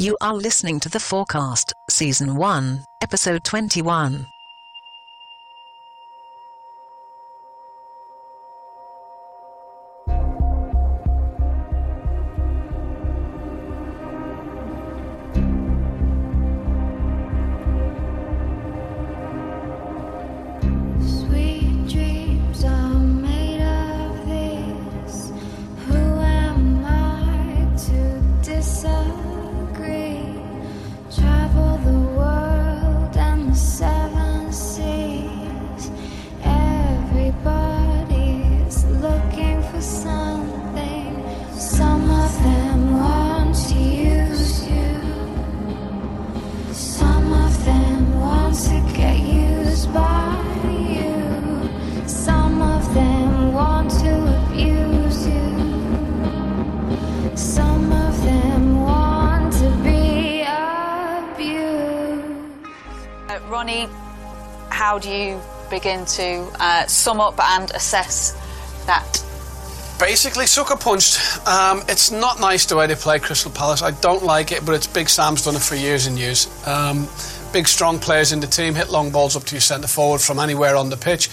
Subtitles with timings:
[0.00, 4.28] You are listening to The FOARcast, Season 1, Episode 21.
[65.78, 68.32] Begin to uh, sum up and assess
[68.86, 69.24] that?
[70.00, 71.18] Basically, sucker punched.
[71.46, 73.80] Um, it's not nice the way they play Crystal Palace.
[73.82, 76.48] I don't like it, but it's Big Sam's done it for years and years.
[76.66, 77.08] Um,
[77.52, 80.40] big, strong players in the team hit long balls up to your centre forward from
[80.40, 81.28] anywhere on the pitch.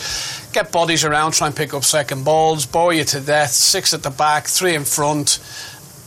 [0.54, 3.52] Get bodies around, try and pick up second balls, bore you to death.
[3.52, 5.40] Six at the back, three in front,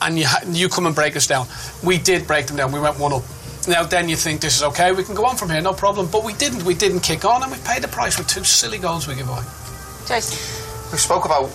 [0.00, 1.46] and you you come and break us down.
[1.82, 2.70] We did break them down.
[2.72, 3.24] We went one up.
[3.68, 4.92] Now then, you think this is okay.
[4.92, 6.08] We can go on from here, no problem.
[6.10, 6.64] But we didn't.
[6.64, 9.28] We didn't kick on, and we paid the price with two silly goals we give
[9.28, 9.44] away.
[10.06, 10.40] Jason?
[10.90, 11.50] We spoke about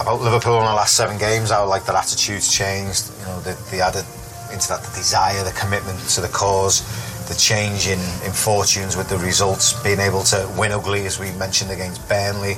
[0.00, 3.10] about Liverpool in the last seven games, how like their attitudes changed.
[3.18, 4.04] You know, they, they added
[4.52, 6.86] into that the desire, the commitment to the cause,
[7.28, 11.32] the change in, in fortunes with the results, being able to win ugly, as we
[11.32, 12.54] mentioned against Burnley.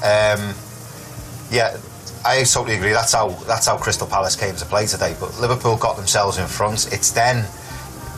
[0.00, 0.56] Um,
[1.50, 1.76] yeah,
[2.24, 2.92] I totally agree.
[2.92, 5.14] That's how that's how Crystal Palace came to play today.
[5.20, 6.90] But Liverpool got themselves in front.
[6.90, 7.44] It's then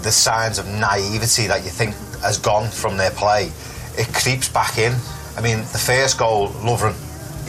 [0.03, 3.51] the signs of naivety that you think has gone from their play.
[3.97, 4.95] It creeps back in.
[5.37, 6.95] I mean, the first goal, Lovren.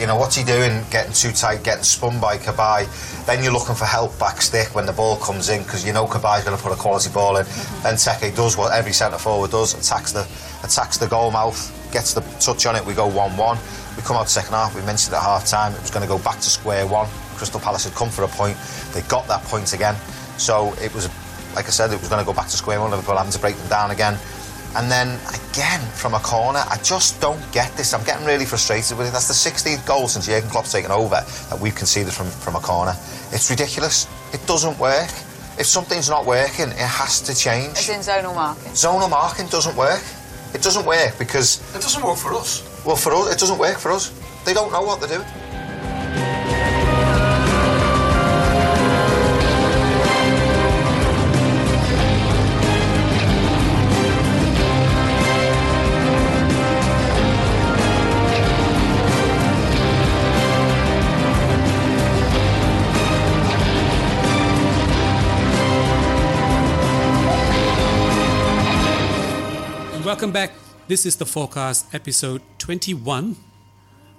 [0.00, 0.82] You know, what's he doing?
[0.90, 2.88] Getting too tight, getting spun by Cabaye.
[3.26, 6.06] Then you're looking for help back stick when the ball comes in because you know
[6.06, 7.44] Cabaye's going to put a quality ball in.
[7.44, 7.82] Mm-hmm.
[7.82, 10.26] Then Teke does what every centre forward does: attacks the
[10.64, 11.60] attacks the goal mouth,
[11.92, 12.86] gets the touch on it.
[12.86, 13.58] We go one-one.
[13.94, 14.74] We come out second half.
[14.74, 17.08] We mentioned at half time it was going to go back to square one.
[17.36, 18.56] Crystal Palace had come for a point.
[18.94, 19.96] They got that point again.
[20.38, 21.10] So it was,
[21.54, 22.90] like I said, it was going to go back to square one.
[22.90, 24.16] Liverpool having to break them down again.
[24.76, 25.18] And then
[25.50, 27.92] again from a corner, I just don't get this.
[27.92, 29.12] I'm getting really frustrated with it.
[29.12, 31.16] That's the 16th goal since Jurgen Klopp's taken over
[31.50, 32.92] that we've conceded from, from a corner.
[33.32, 34.06] It's ridiculous.
[34.32, 35.10] It doesn't work.
[35.58, 37.76] If something's not working, it has to change.
[37.76, 38.72] As in zonal marking.
[38.72, 40.02] Zonal marking doesn't work.
[40.54, 42.62] It doesn't work because, It doesn't work for us.
[42.86, 44.10] well, for us, it doesn't work for us.
[44.46, 45.28] They don't know what they're doing.
[70.20, 70.52] Welcome back.
[70.86, 73.36] This is the FOARcast, episode 21.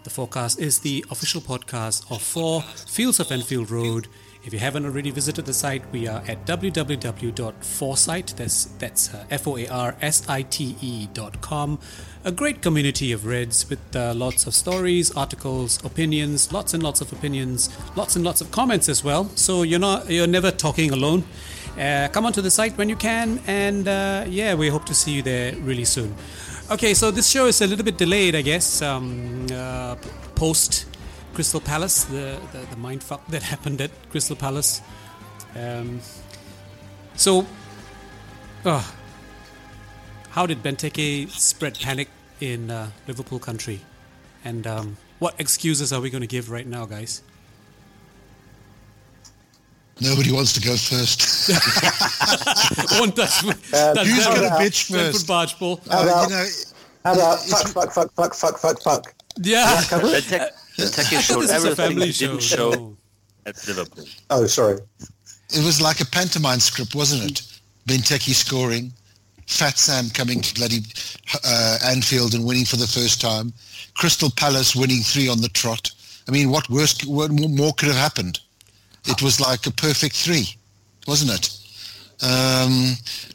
[0.04, 4.08] The FOARcast is the official podcast of 4 Fields of Anfield Road.
[4.44, 11.10] If you haven't already visited the site, we are at www.foarsite, that's, that's uh, F-O-A-R-S-I-T-E
[11.14, 11.78] dot com.
[12.24, 17.02] A great community of Reds with uh, lots of stories, articles, opinions, lots and lots
[17.02, 19.30] of opinions, lots and lots of comments as well.
[19.36, 21.26] So you're not, you're never talking alone.
[21.78, 25.12] Uh, come onto the site when you can, and uh, yeah, we hope to see
[25.12, 26.14] you there really soon.
[26.70, 29.96] Okay, so this show is a little bit delayed, I guess, um, uh,
[30.36, 30.86] post
[31.34, 34.82] Crystal Palace, the, the the mindfuck that happened at Crystal Palace.
[35.56, 36.02] Um,
[37.16, 37.46] so,
[40.30, 42.10] how did Benteke spread panic
[42.42, 43.80] in uh, Liverpool country,
[44.44, 47.22] and um, what excuses are we going to give right now, guys?
[50.02, 51.50] Nobody wants to go first.
[53.00, 53.42] One touch.
[53.42, 55.28] Who's going to bitch first?
[55.28, 55.80] Barge ball.
[55.90, 56.46] Uh, you know,
[57.06, 59.16] How about fuck, fuck, fuck, fuck, fuck, fuck, fuck?
[59.38, 59.66] Yeah.
[59.84, 62.28] Benteke Benteke showed this is a everything family show.
[62.28, 62.98] didn't show
[63.46, 64.06] at Liverpool.
[64.32, 64.80] Oh, sorry.
[65.50, 67.44] it was like a pantomime script, wasn't it?
[67.88, 68.92] Benteke scoring,
[69.48, 70.80] Fat Sam coming to bloody
[71.46, 73.54] uh, Anfield and winning for the first time,
[73.96, 75.92] Crystal Palace winning three on the trot.
[76.28, 78.40] I mean, what worse, what more could have happened?
[79.06, 80.56] It was like a perfect three,
[81.08, 81.58] wasn't it?
[82.24, 82.94] Um,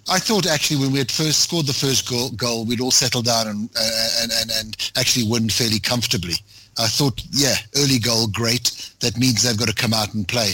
[0.09, 3.23] I thought actually when we had first scored the first goal, goal we'd all settle
[3.23, 6.35] down and, uh, and, and, and actually win fairly comfortably.
[6.79, 8.93] I thought, yeah, early goal, great.
[9.01, 10.53] That means they've got to come out and play.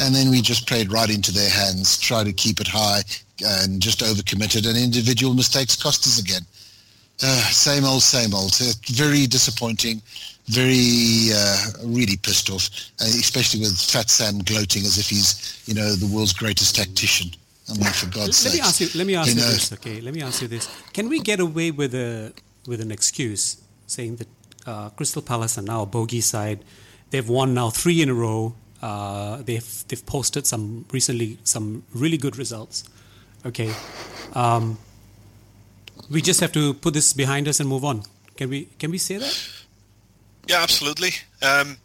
[0.00, 3.02] and then we just played right into their hands, tried to keep it high,
[3.44, 6.42] and just overcommitted, and individual mistakes cost us again.
[7.22, 8.56] Uh, same old, same old.
[8.86, 10.02] Very disappointing.
[10.46, 12.68] Very, uh, really pissed off,
[13.00, 17.30] uh, especially with Fat Sam gloating as if he's, you know, the world's greatest tactician.
[17.70, 18.54] I mean, for God's let sake.
[18.54, 18.88] me ask you.
[18.94, 19.72] Let me ask you, know, this.
[19.72, 20.68] Okay, let me ask you this.
[20.92, 22.32] Can we get away with a
[22.66, 24.28] with an excuse saying that
[24.66, 26.64] uh, Crystal Palace are now a bogey side?
[27.10, 28.54] They've won now three in a row.
[28.82, 32.82] Uh, they've they've posted some recently some really good results.
[33.46, 33.72] Okay,
[34.34, 34.76] um,
[36.10, 38.02] we just have to put this behind us and move on.
[38.36, 39.61] Can we can we say that?
[40.46, 41.10] Yeah, absolutely.
[41.42, 41.76] Um,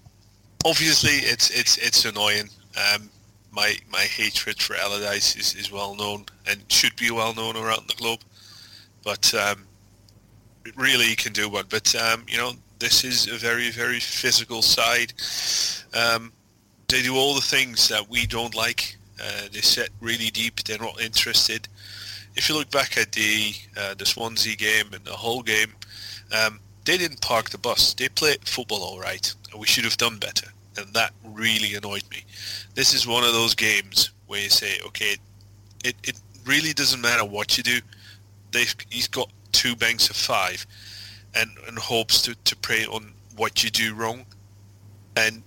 [0.66, 2.50] obviously, it's it's it's annoying.
[2.76, 3.10] Um,
[3.52, 7.88] my my hatred for Allardyce is, is well known and should be well known around
[7.88, 8.22] the globe.
[9.04, 9.66] But um,
[10.76, 11.66] really, he can do one.
[11.70, 15.14] But um, you know, this is a very very physical side.
[15.94, 16.34] Um,
[16.88, 18.98] they do all the things that we don't like.
[19.22, 20.64] Uh, they set really deep.
[20.64, 21.68] They're not interested.
[22.36, 25.74] If you look back at the uh, the Swansea game and the whole game,
[26.32, 27.94] um, they didn't park the bus.
[27.94, 30.48] They played football all right, and we should have done better.
[30.78, 32.24] And that really annoyed me.
[32.76, 35.18] This is one of those games where you say, okay,
[35.84, 37.80] it, it really doesn't matter what you do.
[38.52, 40.66] They've, he's got two banks of five
[41.36, 44.26] and, and hopes to, to prey on what you do wrong.
[45.18, 45.44] And,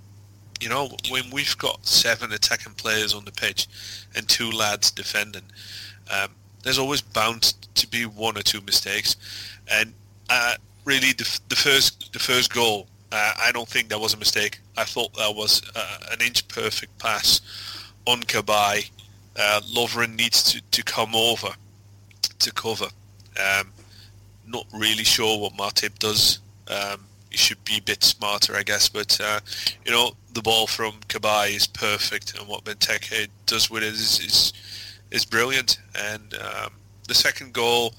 [0.60, 3.66] you know, when we've got seven attacking players on the pitch
[4.14, 5.44] and two lads defending,
[6.12, 6.32] um,
[6.64, 9.16] there's always bound to be one or two mistakes.
[9.72, 9.94] And
[10.28, 14.18] uh, really, the, the first the first goal, uh, I don't think that was a
[14.18, 14.60] mistake.
[14.76, 17.40] I thought that was uh, an inch perfect pass
[18.06, 18.90] on Cabaye.
[19.38, 21.50] Uh, Lovren needs to, to come over
[22.38, 22.88] to cover.
[23.38, 23.72] Um,
[24.46, 26.40] not really sure what Matip does.
[26.68, 28.88] Um, he should be a bit smarter, I guess.
[28.88, 29.40] But uh,
[29.84, 34.20] you know, the ball from Cabaye is perfect, and what Benteke does with it is
[34.20, 34.52] is,
[35.10, 35.78] is brilliant.
[35.96, 36.72] And um,
[37.08, 37.94] the second goal,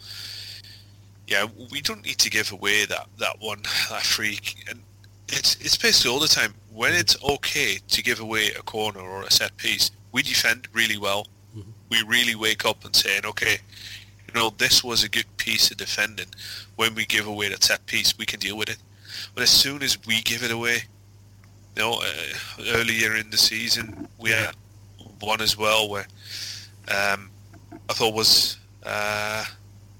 [1.31, 4.65] yeah, we don't need to give away that that one that freak.
[4.69, 4.81] And
[5.29, 9.23] it's it's basically all the time when it's okay to give away a corner or
[9.23, 11.27] a set piece, we defend really well.
[11.89, 13.57] We really wake up and saying, okay,
[14.27, 16.27] you know, this was a good piece of defending.
[16.75, 18.77] When we give away that set piece, we can deal with it.
[19.33, 20.83] But as soon as we give it away,
[21.75, 24.55] you know, uh, earlier in the season we had
[25.21, 26.07] one as well where
[26.89, 27.29] um,
[27.89, 29.45] I thought was uh,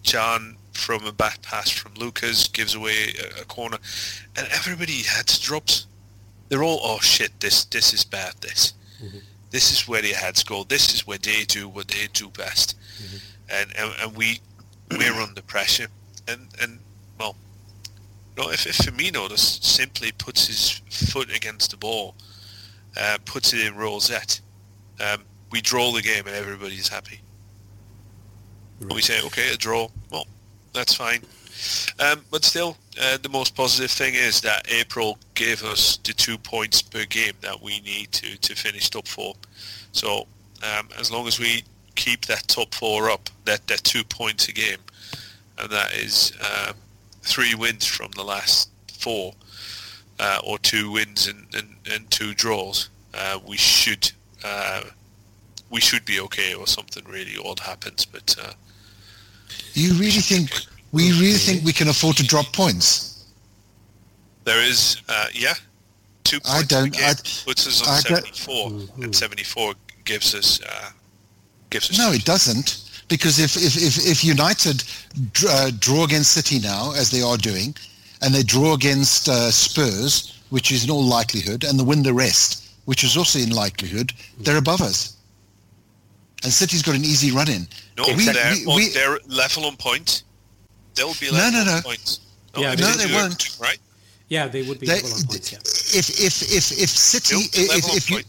[0.04, 3.78] John from a back pass from Lucas gives away a, a corner,
[4.36, 5.88] and everybody had drops.
[6.50, 8.34] They're all, oh shit, this this is bad.
[8.42, 8.74] This
[9.52, 10.64] this is where their heads go.
[10.64, 12.78] This is where they do what they do best,
[13.50, 14.40] and, and and we
[14.90, 15.88] we're under pressure,
[16.28, 16.80] and and
[17.20, 17.36] well,
[18.36, 22.16] you know, if, if Firmino just simply puts his foot against the ball,
[23.00, 24.42] uh, puts it in rosette,
[25.00, 27.22] um, we draw the game and everybody's happy.
[28.80, 29.90] And we say, okay, a draw.
[30.12, 30.26] Well,
[30.74, 31.22] that's fine.
[32.00, 36.38] Um, but still, uh, the most positive thing is that April gave us the two
[36.38, 39.36] points per game that we need to, to finish top four.
[39.92, 40.28] So
[40.64, 41.64] um, as long as we
[41.96, 44.80] keep that top four up, that, that two points a game,
[45.60, 46.74] and that is um,
[47.22, 48.70] three wins from the last
[49.00, 49.34] four,
[50.20, 54.12] uh, or two wins and, and, and two draws, uh, we should
[54.44, 54.82] uh,
[55.70, 58.06] we should be okay, or something really odd happens.
[58.06, 58.54] But uh,
[59.74, 60.52] You really think
[60.92, 63.26] we really think we can afford to drop points?
[64.44, 65.54] There is, uh, yeah,
[66.24, 68.72] two points I don't- per game I- puts us on I don't- 74,
[69.04, 69.76] and 74
[70.06, 70.90] gives us uh,
[71.70, 71.98] gives us.
[71.98, 72.78] No, it doesn't.
[73.08, 74.84] Because if if if, if United
[75.34, 77.76] dr- uh, draw against City now, as they are doing,
[78.22, 82.14] and they draw against uh, Spurs, which is in all likelihood, and they win the
[82.14, 85.14] rest, which is also in likelihood, they're above us.
[86.44, 87.68] And City's got an easy run in.
[88.08, 90.24] No, We- they're, we- on, we- they're level on points.
[90.96, 91.82] They'll be level no, on no.
[91.82, 92.20] points.
[92.58, 93.58] Yeah, they no, they do, won't.
[93.60, 93.78] Right?
[94.30, 95.52] Yeah, they would be They- level on points.
[95.52, 95.60] Yeah.
[96.00, 98.20] If if if if City They'll be if, on if you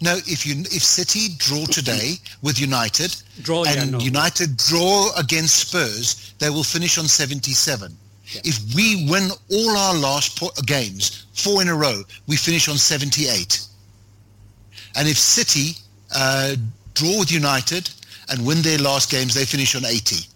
[0.00, 3.98] no if you if City draw today with United Draw, yeah, and no.
[3.98, 7.96] United draw against Spurs, they will finish on 77.
[8.44, 12.78] If we win all our last po- games, four in a row, we finish on
[12.78, 13.60] 78.
[14.96, 15.76] And if City
[16.14, 16.54] uh,
[16.94, 17.90] draw with United
[18.30, 20.26] and win their last games, they finish on 80.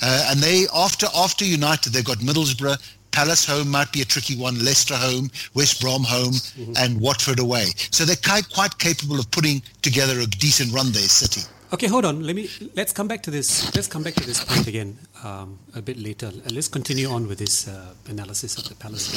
[0.00, 2.76] Uh, and they after after United, they've got Middlesbrough,
[3.12, 6.34] Palace home might be a tricky one, Leicester home, West Brom home,
[6.76, 7.66] and Watford away.
[7.90, 11.42] So they're quite quite capable of putting together a decent run there, City.
[11.74, 12.22] Okay, hold on.
[12.22, 13.74] Let me let's come back to this.
[13.74, 16.30] Let's come back to this point again um, a bit later.
[16.50, 19.08] Let's continue on with this uh, analysis of the Palace.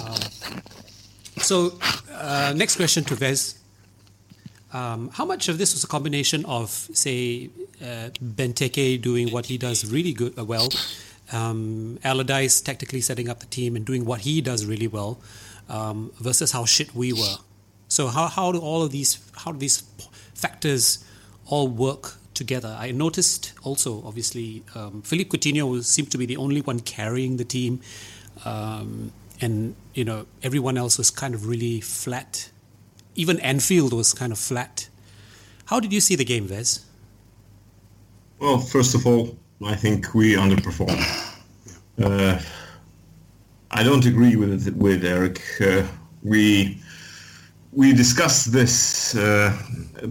[0.00, 0.62] Um,
[1.38, 1.78] so,
[2.12, 3.58] uh, next question to Vez.
[4.76, 7.48] Um, how much of this was a combination of, say,
[7.80, 10.68] uh, Benteke doing what he does really good, uh, well,
[11.32, 15.18] um, Allardyce tactically setting up the team and doing what he does really well,
[15.70, 17.36] um, versus how shit we were.
[17.88, 19.12] So how, how do all of these
[19.44, 19.82] how do these
[20.34, 21.02] factors
[21.46, 22.76] all work together?
[22.78, 27.44] I noticed also, obviously, um, Philippe Coutinho seemed to be the only one carrying the
[27.44, 27.80] team,
[28.44, 32.50] um, and you know everyone else was kind of really flat.
[33.16, 34.88] Even Anfield was kind of flat.
[35.66, 36.84] How did you see the game, Vez?
[38.38, 41.02] Well, first of all, I think we underperformed.
[42.02, 42.38] Uh,
[43.70, 45.40] I don't agree with with Eric.
[45.60, 45.82] Uh,
[46.22, 46.78] we
[47.72, 49.52] we discussed this uh,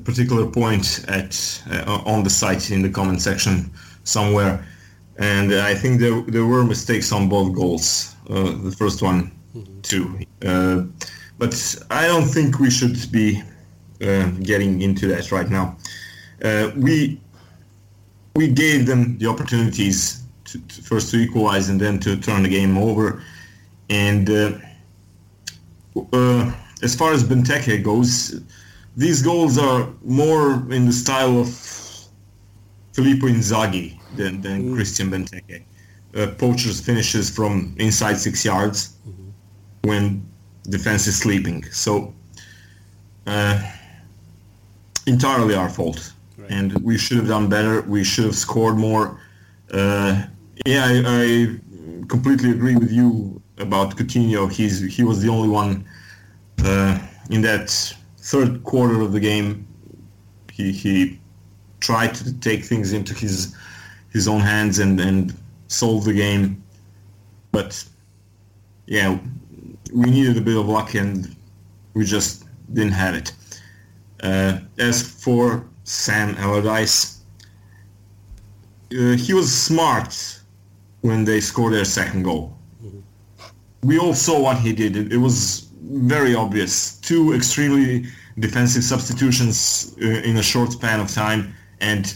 [0.03, 3.71] particular point at uh, on the site in the comment section
[4.03, 4.65] somewhere,
[5.17, 8.15] and I think there there were mistakes on both goals.
[8.29, 9.31] Uh, the first one
[9.83, 10.83] too, uh,
[11.37, 11.53] but
[11.91, 13.41] I don't think we should be
[14.01, 15.77] uh, getting into that right now.
[16.43, 17.19] Uh, we
[18.35, 22.49] we gave them the opportunities to, to first to equalize and then to turn the
[22.49, 23.23] game over.
[23.89, 24.51] And uh,
[26.11, 28.41] uh, as far as Benteke goes,
[28.97, 31.49] these goals are more in the style of
[32.93, 35.63] Filippo Inzaghi than, than Christian Benteke.
[36.15, 38.97] Uh, poachers finishes from inside six yards
[39.83, 40.25] when
[40.69, 41.63] defense is sleeping.
[41.71, 42.13] So
[43.27, 43.71] uh,
[45.07, 46.13] entirely our fault
[46.49, 47.81] and we should have done better.
[47.81, 49.19] We should have scored more.
[49.71, 50.23] Uh,
[50.65, 54.51] yeah, I, I completely agree with you about Coutinho.
[54.51, 55.85] He's he was the only one
[56.63, 57.69] uh, in that
[58.17, 59.67] third quarter of the game.
[60.51, 61.19] He he
[61.79, 63.55] tried to take things into his
[64.11, 65.33] his own hands and and
[65.67, 66.63] solve the game,
[67.51, 67.83] but
[68.87, 69.17] yeah,
[69.95, 71.35] we needed a bit of luck and
[71.93, 73.31] we just didn't have it.
[74.21, 77.21] Uh, as for Sam Allardyce.
[78.91, 80.41] Uh, he was smart
[81.01, 82.57] when they scored their second goal.
[83.83, 84.97] We all saw what he did.
[84.97, 86.97] It, it was very obvious.
[86.99, 88.07] Two extremely
[88.39, 92.15] defensive substitutions uh, in a short span of time, and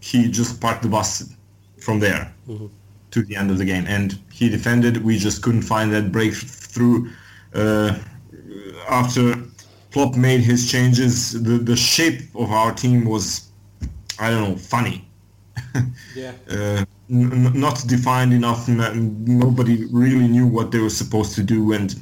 [0.00, 1.34] he just parked the bus
[1.78, 2.32] from there
[3.10, 3.84] to the end of the game.
[3.86, 5.04] And he defended.
[5.04, 7.10] We just couldn't find that breakthrough.
[7.54, 7.98] Uh,
[8.88, 9.34] after
[9.92, 13.50] Klopp made his changes, the, the shape of our team was,
[14.18, 15.06] I don't know, funny.
[16.16, 16.32] Yeah.
[16.50, 18.68] Uh, n- not defined enough.
[18.68, 21.94] N- nobody really knew what they were supposed to do, and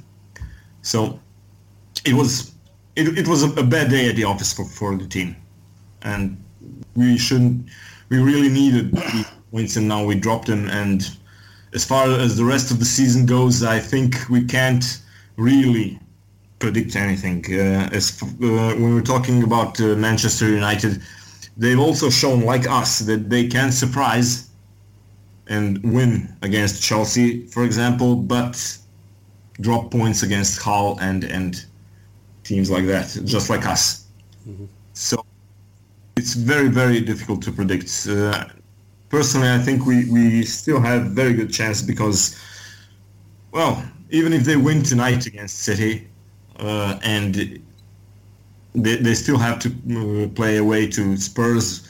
[0.83, 1.21] so
[2.05, 2.53] it was
[2.97, 5.37] it, it was a, a bad day at the office for, for the team,
[6.03, 6.43] and
[6.97, 7.69] we shouldn't.
[8.09, 10.69] We really needed these points, and now we dropped them.
[10.69, 11.09] And
[11.75, 15.01] as far as the rest of the season goes, I think we can't
[15.37, 15.99] really
[16.59, 17.45] predict anything.
[17.49, 18.27] Uh, as uh,
[18.81, 21.01] when we're talking about uh, Manchester United,
[21.57, 24.51] they've also shown, like us, that they can surprise
[25.49, 28.79] and win against Chelsea, for example, but
[29.61, 31.65] drop points against Hull and and
[32.45, 34.07] teams like that, just like us.
[34.93, 35.25] So
[36.17, 38.07] it's very very difficult to predict.
[38.09, 38.45] Uh,
[39.09, 42.39] personally, I think we we still have very good chance because,
[43.53, 46.09] well, even if they win tonight against City,
[46.59, 47.63] uh, and
[48.75, 51.89] they, they still have to uh, play away to Spurs.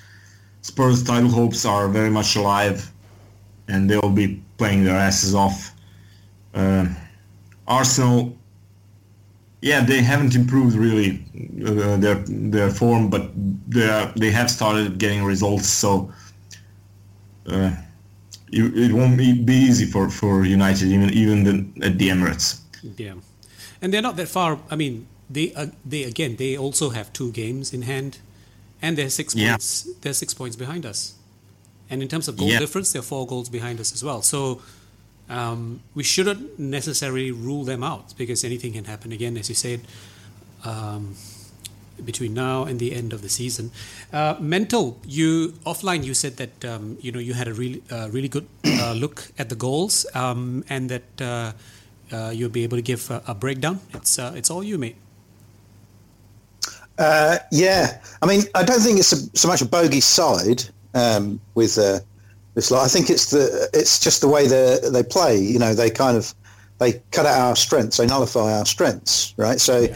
[0.62, 2.90] Spurs title hopes are very much alive,
[3.68, 5.72] and they'll be playing their asses off.
[6.54, 6.86] Uh,
[7.66, 8.36] Arsenal,
[9.60, 11.24] yeah, they haven't improved really
[11.66, 13.30] uh, their their form, but
[13.68, 15.68] they are, they have started getting results.
[15.68, 16.12] So
[17.48, 17.70] uh,
[18.50, 22.60] it, it won't be easy for, for United even even the, at the Emirates.
[22.96, 23.14] Yeah,
[23.82, 24.58] and they're not that far.
[24.70, 28.18] I mean, they uh, they again they also have two games in hand,
[28.82, 29.52] and they're six Yeah.
[29.52, 29.88] points.
[30.00, 31.14] They're six points behind us,
[31.90, 32.58] and in terms of goal Yeah.
[32.60, 34.22] difference, they're four goals behind us as well.
[34.22, 34.60] So
[35.28, 39.80] um, we shouldn't necessarily rule them out because anything can happen again, as you said.
[40.64, 41.14] Um,
[42.04, 43.70] between now and the end of the season,
[44.12, 44.98] uh, mental.
[45.06, 46.04] You offline.
[46.04, 49.30] You said that um, you know you had a really uh, really good uh, look
[49.38, 51.52] at the goals um, and that uh,
[52.12, 53.80] uh, you'll be able to give a, a breakdown.
[53.94, 54.96] It's uh, it's all you, mate.
[56.98, 60.64] Uh, yeah, I mean, I don't think it's a, so much a bogey side
[60.94, 62.00] um, with uh,
[62.54, 62.84] this lot.
[62.84, 65.38] I think it's the it's just the way they they play.
[65.38, 66.34] You know, they kind of
[66.78, 69.60] they cut out our strengths, they nullify our strengths, right?
[69.60, 69.88] So,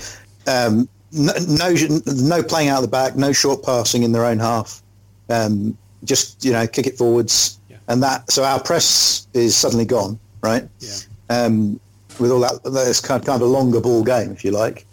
[0.47, 1.75] um, no, no
[2.07, 4.83] no playing out of the back, no short passing in their own half.
[5.29, 10.19] Um, just you know, kick it forwards, and that so our press is suddenly gone,
[10.43, 10.69] right?
[10.81, 10.97] Yeah.
[11.31, 11.81] Um,
[12.19, 14.87] with all that, that's kind of, kind of a longer ball game, if you like.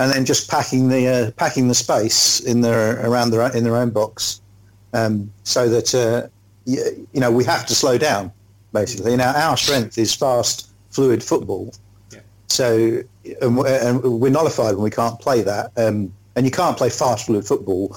[0.00, 3.76] and then just packing the uh, packing the space in their around their in their
[3.76, 4.40] own box,
[4.94, 6.26] um, so that uh,
[6.64, 8.32] you, you know we have to slow down.
[8.72, 11.74] Basically, now our strength is fast, fluid football.
[12.12, 12.20] yeah.
[12.48, 13.02] So
[13.40, 15.72] and, we- and we're nullified when we can't play that.
[15.76, 17.94] Um, and you can't play fast, fluid football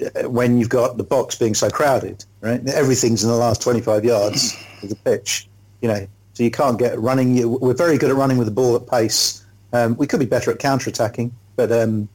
[0.00, 2.24] uh, when you've got the box being so crowded.
[2.40, 5.48] Right, everything's in the last 25 yards of the pitch.
[5.82, 7.36] You know, so you can't get running.
[7.36, 9.44] You- We're very good at running with the ball at pace.
[9.72, 12.08] Um, we could be better at counter-attacking, but um,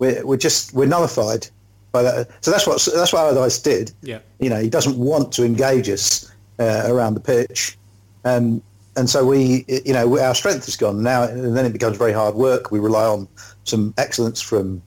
[0.00, 1.46] we're, we're just we're nullified
[1.92, 2.28] by that.
[2.44, 3.92] So that's what that's what Allardyce did.
[4.02, 4.18] Yeah.
[4.40, 7.78] You know, he doesn't want to engage us uh, around the pitch,
[8.24, 8.60] um,
[8.96, 12.12] and so we, you know, our strength is gone now, and then it becomes very
[12.12, 12.70] hard work.
[12.70, 13.28] We rely on
[13.64, 14.82] some excellence from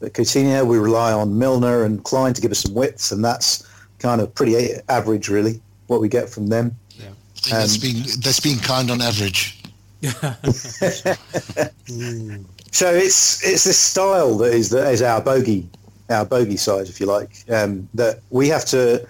[0.00, 0.66] Coutinho.
[0.66, 3.66] We rely on Milner and Klein to give us some width, and that's
[3.98, 6.74] kind of pretty average, really, what we get from them.
[6.98, 7.16] I think
[7.56, 9.56] that's Um, being that's being kind on average.
[12.72, 15.68] So it's it's this style that is that is our bogey
[16.08, 19.06] our bogey side, if you like, um, that we have to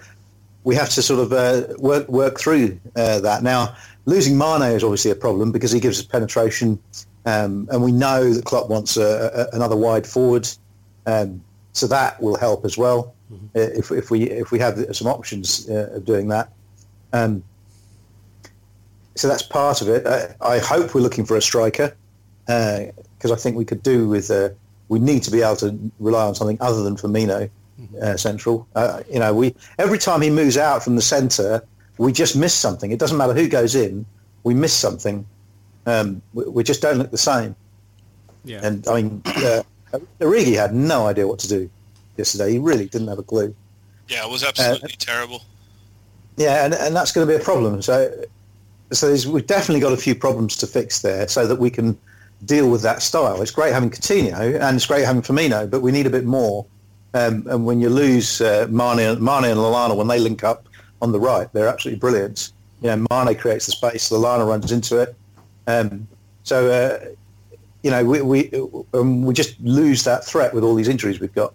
[0.63, 3.43] we have to sort of uh, work work through uh, that.
[3.43, 6.79] Now, losing Mane is obviously a problem because he gives us penetration,
[7.25, 10.47] um, and we know that Klopp wants a, a, another wide forward,
[11.05, 11.41] um,
[11.73, 13.13] so that will help as well
[13.55, 16.51] uh, if if we if we have some options uh, of doing that.
[17.13, 17.43] Um,
[19.15, 20.05] so that's part of it.
[20.05, 21.95] Uh, I hope we're looking for a striker
[22.45, 24.31] because I think we could do with.
[24.31, 24.49] Uh,
[24.89, 27.49] we need to be able to rely on something other than Firmino
[28.01, 28.67] uh, central.
[28.75, 31.63] Uh, you know, we every time he moves out from the centre,
[32.01, 32.91] we just miss something.
[32.91, 34.05] It doesn't matter who goes in,
[34.43, 35.23] we miss something.
[35.85, 37.55] Um, we, we just don't look the same.
[38.43, 38.61] Yeah.
[38.63, 39.61] And I mean, uh,
[40.19, 41.69] Origi had no idea what to do
[42.17, 42.53] yesterday.
[42.53, 43.53] He really didn't have a clue.
[44.07, 45.43] Yeah, it was absolutely terrible.
[46.37, 47.83] Yeah, and, and that's going to be a problem.
[47.83, 48.11] So,
[48.91, 51.95] so there's, we've definitely got a few problems to fix there, so that we can
[52.45, 53.39] deal with that style.
[53.43, 56.65] It's great having Coutinho and it's great having Firmino, but we need a bit more.
[57.13, 60.67] Um, and when you lose uh, Mane, Mane and Lallana when they link up
[61.01, 62.51] on the right, they're absolutely brilliant.
[62.81, 65.15] You know, Mane creates the space, Lallana runs into it.
[65.67, 66.07] Um,
[66.43, 67.05] so, uh,
[67.83, 68.51] you know, we we
[68.93, 71.53] um, we just lose that threat with all these injuries we've got.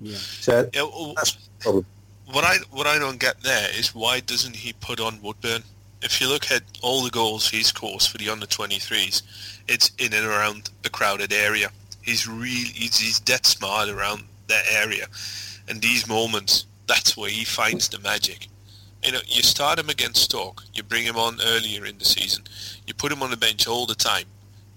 [0.00, 0.16] Yeah.
[0.16, 1.86] So Yeah, well, that's the problem.
[2.32, 5.62] what I what I don't get there is why doesn't he put on Woodburn?
[6.02, 9.22] If you look at all the goals he's scored for the under 23s,
[9.68, 11.70] it's in and around the crowded area.
[12.02, 15.06] He's really he's, he's dead smart around that area,
[15.68, 18.48] and these moments that's where he finds the magic.
[19.04, 22.44] You know, you start him against Stoke, you bring him on earlier in the season,
[22.86, 24.26] you put him on the bench all the time,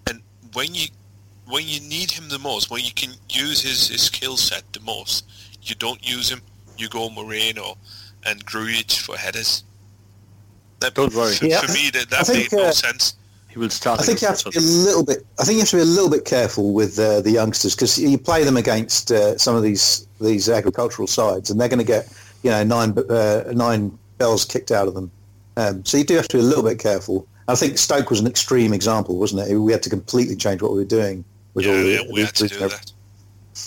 [0.08, 0.22] and
[0.54, 0.88] when you
[1.48, 4.80] when you need him the most, when you can use his, his skill set the
[4.80, 5.26] most,
[5.62, 6.42] you don't use him.
[6.78, 7.78] You go Moreno
[8.26, 9.64] and Grujic for headers.
[10.80, 11.36] That, Don't worry.
[11.36, 13.16] For, Yeah, for me, that, I that think, made no uh, sense.
[13.48, 14.02] He will start.
[14.02, 15.26] I think you have to be a little bit.
[15.40, 17.98] I think you have to be a little bit careful with uh, the youngsters because
[17.98, 21.86] you play them against uh, some of these these agricultural sides, and they're going to
[21.86, 22.12] get
[22.44, 25.12] you know nine uh, nine bells kicked out of them.
[25.58, 27.28] Um, so you do have to be a little bit careful.
[27.48, 29.56] I think Stoke was an extreme example, wasn't it?
[29.56, 31.24] We had to completely change what we were doing
[31.54, 31.90] with Yeah, all the.
[31.92, 32.92] yeah, we had to do that.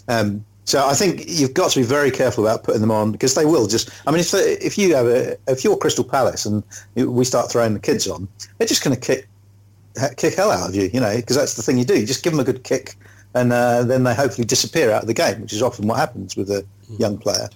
[0.08, 3.34] Um, so I think you've got to be very careful about putting them on because
[3.34, 3.88] they will just.
[4.06, 6.62] I mean, if if you have a if you're Crystal Palace and
[6.94, 9.26] we start throwing the kids on, they're just going to kick
[10.16, 11.98] kick hell out of you, you know, because that's the thing you do.
[11.98, 12.96] You just give them a good kick,
[13.34, 16.36] and uh, then they hopefully disappear out of the game, which is often what happens
[16.36, 16.66] with a
[16.98, 17.48] young player.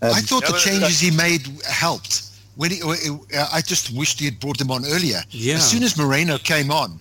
[0.00, 2.22] Um, I thought the changes he made helped.
[2.56, 5.20] When he, uh, I just wished he had brought them on earlier.
[5.30, 5.54] Yeah.
[5.56, 6.98] As soon as Moreno came on,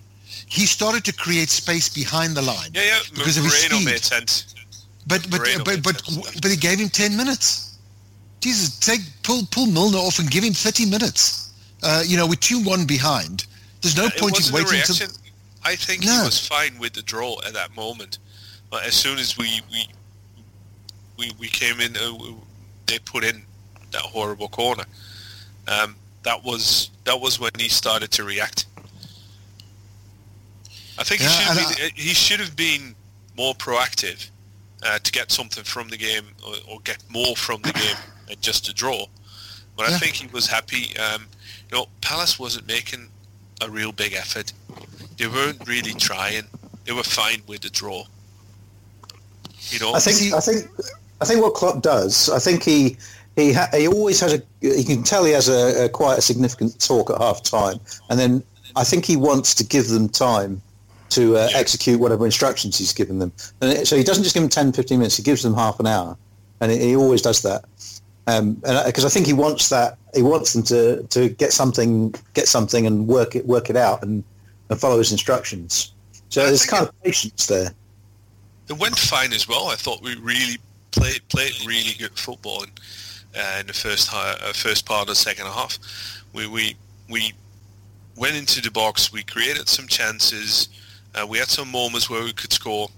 [0.48, 2.72] he started to create space behind the line.
[2.74, 3.00] Yeah, yeah.
[3.14, 3.86] Because of his speed.
[3.86, 4.54] made sense.
[5.08, 6.40] But but Moreno but but, sense.
[6.42, 7.78] but he gave him ten minutes.
[8.42, 11.54] Jesus, take pull pull Milner off and give him thirty minutes.
[11.82, 13.46] Uh, you know, we're two one behind.
[13.82, 15.08] There's no It point in waiting reaction.
[15.08, 15.22] until.
[15.64, 16.20] I think No.
[16.20, 18.20] he was fine with the draw at that moment.
[18.70, 19.88] But as soon as we we
[21.18, 22.12] we, we came in, uh,
[22.88, 23.44] they put in
[23.92, 24.84] that horrible corner.
[25.68, 28.66] Um, that was that was when he started to react.
[30.98, 32.96] I think Yeah, he, should and have been, he should have been
[33.38, 34.30] more proactive
[34.84, 37.98] uh, to get something from the game or, or get more from the game
[38.28, 39.06] than just a draw.
[39.76, 40.98] But I think he was happy.
[40.98, 41.28] Um,
[41.70, 43.10] you know, Palace wasn't making
[43.62, 44.54] a real big effort.
[45.18, 46.44] They weren't really trying.
[46.86, 48.06] They were fine with the draw.
[49.70, 50.70] You know, I think I think
[51.20, 52.30] I think what Klopp does.
[52.30, 52.98] I think he
[53.36, 54.42] he ha- he always has a.
[54.62, 58.20] You can tell he has a, a quite a significant talk at half time, and
[58.20, 58.44] then
[58.76, 60.62] I think he wants to give them time
[61.10, 63.32] to uh, execute whatever instructions he's given them.
[63.62, 65.18] And it, so he doesn't just give them 10, 15 minutes.
[65.18, 66.18] He gives them half an hour,
[66.62, 67.66] and he, he always does that.
[68.28, 72.16] Um, and because I think he wants that, he wants them to, to get something,
[72.34, 74.24] get something, and work it, work it out, and,
[74.70, 75.94] and follow his instructions.
[76.30, 77.72] So I there's kind of patience there.
[78.68, 79.68] it went fine as well.
[79.68, 80.58] I thought we really
[80.92, 82.70] played played really good football in,
[83.38, 85.78] uh, in the first uh, first part of the second half.
[86.34, 86.76] We we
[87.10, 87.34] we
[88.16, 89.12] went into the box.
[89.12, 90.70] We created some chances.
[91.14, 92.90] Uh, we had some moments where we could score.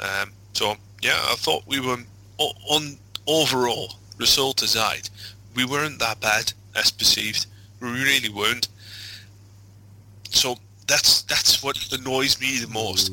[0.00, 1.98] Um, so yeah, I thought we were
[2.38, 5.08] on overall result aside,
[5.54, 7.46] we weren't that bad as perceived.
[7.80, 8.68] We really weren't.
[10.30, 13.12] So that's that's what annoys me the most.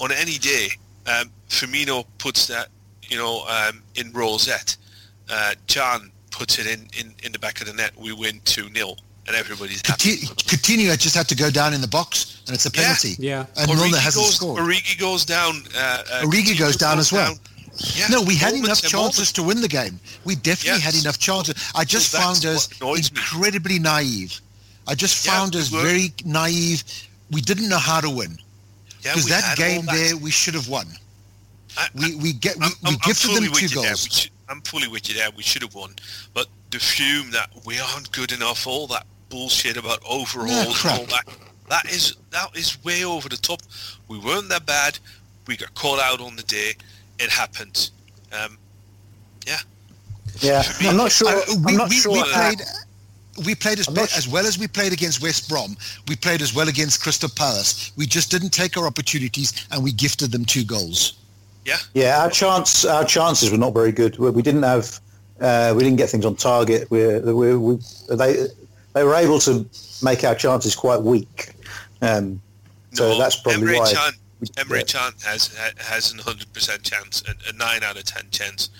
[0.00, 0.68] On any day,
[1.06, 2.68] um, Firmino puts that
[3.02, 4.76] you know um, in rosette.
[5.30, 7.92] Uh, John puts it in, in, in the back of the net.
[7.96, 8.94] We win two 0
[9.26, 10.16] and everybody's happy.
[10.48, 13.14] Coutinho just had to go down in the box, and it's a penalty.
[13.18, 13.44] Yeah.
[13.56, 14.62] And Origi Milner hasn't goes, scored.
[14.62, 15.62] Origi goes down.
[15.76, 17.34] Uh, uh, Origi goes Coutinho down as well.
[17.94, 20.00] Yeah, no, we had moments enough and chances to win the game.
[20.24, 21.54] We definitely had enough chances.
[21.76, 23.18] I just So found us what annoys me.
[23.20, 24.40] incredibly naive.
[24.88, 25.82] I just found we us were.
[25.82, 26.82] very naive.
[27.30, 28.36] We didn't know how to win.
[29.02, 29.94] Yeah, Because we that had all game that.
[29.94, 30.86] there, we should have won.
[31.76, 33.90] I- We we get we, I'm, we I'm, I'm gifted them with two you there.
[33.90, 34.30] goals.
[34.48, 35.28] We should, I'm fully with you there.
[35.36, 35.94] We should have won,
[36.34, 40.74] but the fume that we aren't good enough, all that bullshit about overalls, Yeah, and
[40.74, 40.98] crap.
[41.00, 41.24] all that,
[41.68, 43.60] that is that is way over the top.
[44.08, 44.98] We weren't that bad.
[45.46, 46.72] We got caught out on the day.
[47.18, 47.90] It happened.
[48.32, 48.58] Um,
[49.46, 49.58] yeah,
[50.40, 51.28] Yeah, I'm not sure.
[51.28, 52.12] Uh, we, I'm not we, sure.
[52.12, 52.62] we that- played
[53.46, 55.76] we played as, I'm as well as we played against West Brom.
[56.08, 57.92] We played as well against Crystal Palace.
[57.96, 61.12] We just didn't take our opportunities, and we gifted them two goals.
[61.68, 61.78] Yeah.
[61.94, 64.18] Yeah, our chance, our chances were not very good.
[64.18, 65.00] We, we didn't have,
[65.40, 66.90] uh, we didn't get things on target.
[66.90, 67.78] We, we, we,
[68.08, 68.46] they,
[68.94, 69.66] they were able to
[70.02, 71.50] make our chances quite weak.
[72.02, 72.40] Um,
[72.92, 74.10] so No, that's probably Emre why.
[74.40, 74.82] We- Emre yeah.
[74.84, 75.42] Can has
[75.78, 78.70] has an hundred percent chance, a, a nine out of ten chance.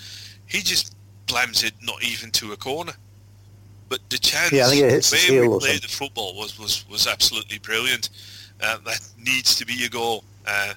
[0.46, 0.94] He just
[1.26, 2.92] blams it not even to a corner.
[3.88, 6.58] But the chance, Yeah, I think it hits the way we played the football was,
[6.58, 8.10] was, was absolutely brilliant.
[8.62, 10.24] Uh, that needs to be a goal.
[10.46, 10.74] Uh,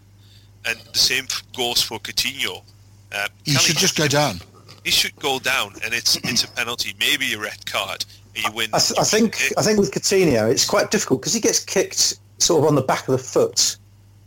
[0.66, 2.64] and the same goes for Coutinho.
[3.14, 4.40] Uh, He Kelly should just go down.
[4.84, 8.06] He should go down, and it's it's a penalty, maybe a red card.
[8.36, 8.70] and You win.
[8.74, 12.18] I, th- I think I think with Coutinho, it's quite difficult because he gets kicked
[12.40, 13.78] sort of on the back of the foot.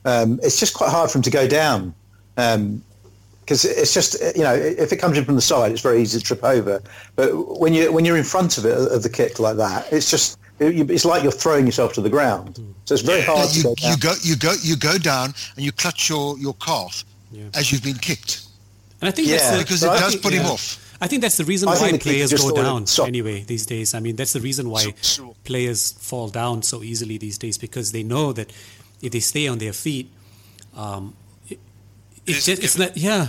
[0.04, 1.94] Um, it's just quite hard for him to go down
[2.36, 6.18] because it's just you know if it comes in from the side, it's very easy
[6.18, 6.82] to trip over.
[7.16, 10.10] But when you when you're in front of it of the kick like that, it's
[10.10, 12.58] just it, you- it's like you're throwing yourself to the ground.
[12.84, 13.26] So it's very Yeah.
[13.26, 13.90] hard to you, go down.
[13.90, 17.44] you go you go you go down and you clutch your, your calf Yeah.
[17.54, 18.42] as you've been kicked
[19.00, 20.80] And I think Yeah, that's the, because but it I does think- put him off.
[21.00, 23.66] I think that's the reason I why think the keeper players go down anyway these
[23.66, 23.92] days.
[23.94, 27.58] I mean, that's the reason why So- so- players fall down so easily these days
[27.58, 28.50] because they know that
[29.02, 30.08] if they stay on their feet,
[30.76, 31.14] um,
[31.48, 31.58] it,
[32.26, 33.26] it's just it's not yeah.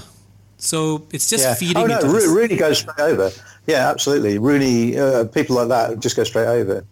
[0.58, 1.56] So it's just yeah.
[1.56, 3.32] feeding Oh no, into Ro- Rooney goes straight over.
[3.68, 4.38] Yeah, absolutely.
[4.38, 6.86] Rooney, uh, people like that just go straight over.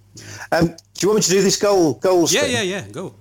[0.52, 2.34] Um, do you want me to do this goal goals?
[2.34, 2.52] Yeah, thing?
[2.54, 2.88] yeah, yeah.
[2.92, 3.16] Go.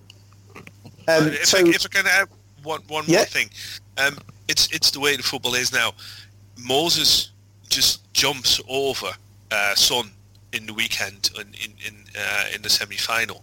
[1.09, 2.28] Um, if, so I, if I can add
[2.62, 3.18] one, one Yeah.
[3.18, 3.50] more thing,
[3.98, 5.92] um, it's it's the way the football is now.
[6.59, 7.31] Moses
[7.70, 9.11] just jumps over
[9.50, 10.11] uh, Son
[10.52, 13.42] in the weekend in in in, uh, in the semi final.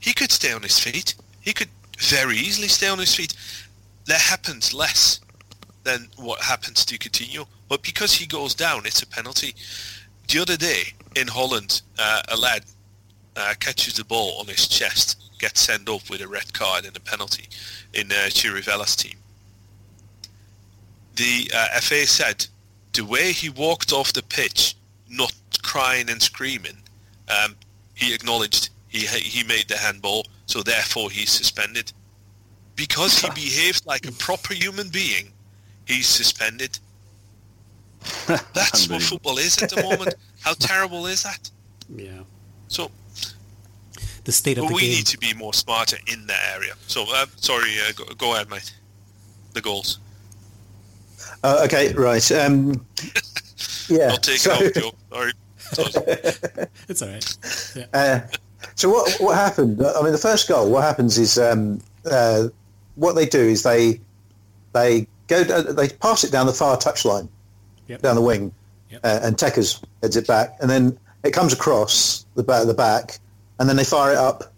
[0.00, 1.14] He could stay on his feet.
[1.40, 3.34] He could very easily stay on his feet.
[4.06, 5.20] That happens less
[5.82, 9.54] than what happens to Coutinho, but because he goes down, it's a penalty.
[10.28, 12.64] The other day in Holland, uh, a lad
[13.36, 16.96] uh, catches the ball on his chest, gets sent off with a red card and
[16.96, 17.48] a penalty
[17.94, 19.16] in uh, Chirivella's team.
[21.16, 22.46] The uh, FA said
[22.92, 24.76] the way he walked off the pitch,
[25.08, 26.76] not crying and screaming,
[27.28, 27.56] um,
[27.94, 31.92] he acknowledged he he made the handball, so therefore he's suspended.
[32.76, 35.32] Because he behaved like a proper human being,
[35.86, 36.78] he's suspended.
[38.54, 40.14] That's what football is at the moment.
[40.40, 41.50] How terrible is that?
[41.94, 42.22] Yeah.
[42.68, 42.90] So
[44.24, 44.90] The state of well, the we game.
[44.96, 46.74] need to be more smarter in that area.
[46.86, 48.72] So, uh, sorry, uh, go, go ahead, mate.
[49.54, 49.98] The goals.
[51.42, 52.30] Uh, okay, right.
[52.32, 52.84] Um,
[53.88, 54.08] yeah.
[54.08, 54.92] Not taking so, over, Joe.
[55.10, 55.32] Sorry.
[56.88, 57.38] It's all right.
[57.76, 57.86] Yeah.
[57.92, 58.20] uh,
[58.74, 59.82] so what what happened?
[59.84, 60.70] I mean, the first goal.
[60.70, 61.80] What happens is um,
[62.10, 62.48] uh,
[62.94, 64.00] what they do is they
[64.72, 67.28] they go they pass it down the far touchline,
[67.88, 68.02] Yep.
[68.02, 68.52] down the wing,
[68.90, 69.00] Yep.
[69.04, 73.18] uh, and Tekers heads it back, and then it comes across the back the back,
[73.58, 74.52] and then they fire it up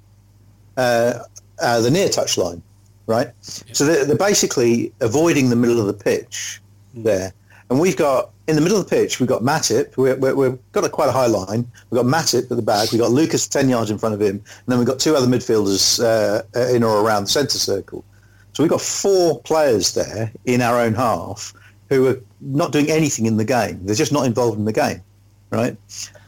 [0.76, 1.20] uh,
[1.60, 2.60] uh, the near touchline,
[3.06, 3.28] right?
[3.40, 6.60] So they're, they're basically avoiding the middle of the pitch
[6.94, 7.32] there,
[7.70, 9.96] and we've got in the middle of the pitch we've got Matip.
[9.96, 11.70] We're, we're, we've got a quite a high line.
[11.90, 12.90] We've got Matip at the back.
[12.92, 15.26] We've got Lucas ten yards in front of him, and then we've got two other
[15.28, 18.04] midfielders uh, uh, in or around the centre circle.
[18.52, 21.54] So we've got four players there in our own half
[21.90, 23.84] who are not doing anything in the game.
[23.84, 25.02] They're just not involved in the game,
[25.50, 25.76] right?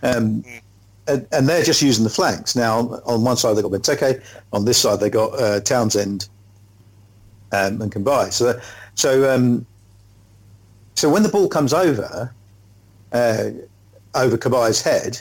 [0.03, 0.45] Um,
[1.07, 2.55] and, and they're just using the flanks.
[2.55, 4.23] Now, on one side they've got Benteke,
[4.53, 6.29] on this side they've got uh, Townsend,
[7.53, 8.31] um, and buy.
[8.31, 8.61] So,
[8.95, 9.65] so, um,
[10.95, 12.33] so when the ball comes over,
[13.13, 13.51] uh,
[14.15, 15.21] over Cabaye's head,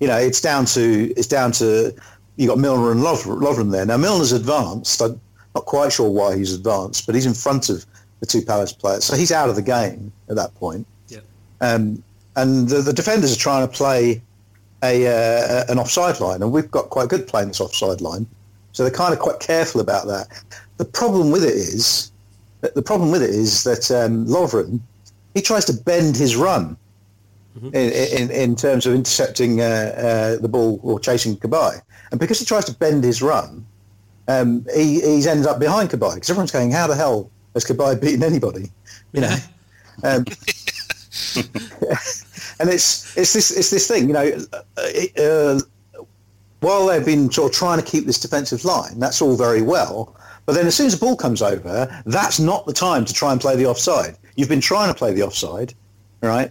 [0.00, 1.94] you know, it's down to it's down to
[2.36, 3.84] you've got Milner and Lov- Lovren there.
[3.84, 5.00] Now Milner's advanced.
[5.02, 5.20] I'm
[5.54, 7.84] not quite sure why he's advanced, but he's in front of
[8.20, 10.86] the two Palace players, so he's out of the game at that point.
[11.08, 11.20] Yeah.
[11.60, 12.02] Um,
[12.36, 14.22] and the, the defenders are trying to play
[14.82, 18.26] a uh, an offside line, and we've got quite good playing this offside line,
[18.72, 20.28] so they're kind of quite careful about that.
[20.76, 22.12] The problem with it is
[22.60, 24.80] the problem with it is that um, Lovren
[25.34, 26.76] he tries to bend his run
[27.62, 32.38] in, in, in terms of intercepting uh, uh, the ball or chasing Cabaye, and because
[32.38, 33.66] he tries to bend his run,
[34.28, 38.00] um, he he ends up behind Cabaye because everyone's going, "How the hell has Cabaye
[38.00, 38.70] beaten anybody?"
[39.12, 39.36] You know.
[40.02, 40.24] Um,
[42.60, 44.46] and it's it's this it's this thing, you know.
[44.52, 45.60] Uh, uh,
[46.60, 50.16] while they've been sort of trying to keep this defensive line, that's all very well.
[50.44, 53.32] But then as soon as the ball comes over, that's not the time to try
[53.32, 54.16] and play the offside.
[54.34, 55.74] You've been trying to play the offside,
[56.22, 56.50] right?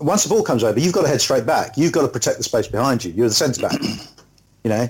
[0.00, 1.78] Once the ball comes over, you've got to head straight back.
[1.78, 3.12] You've got to protect the space behind you.
[3.12, 3.80] You're the centre back,
[4.64, 4.88] you know.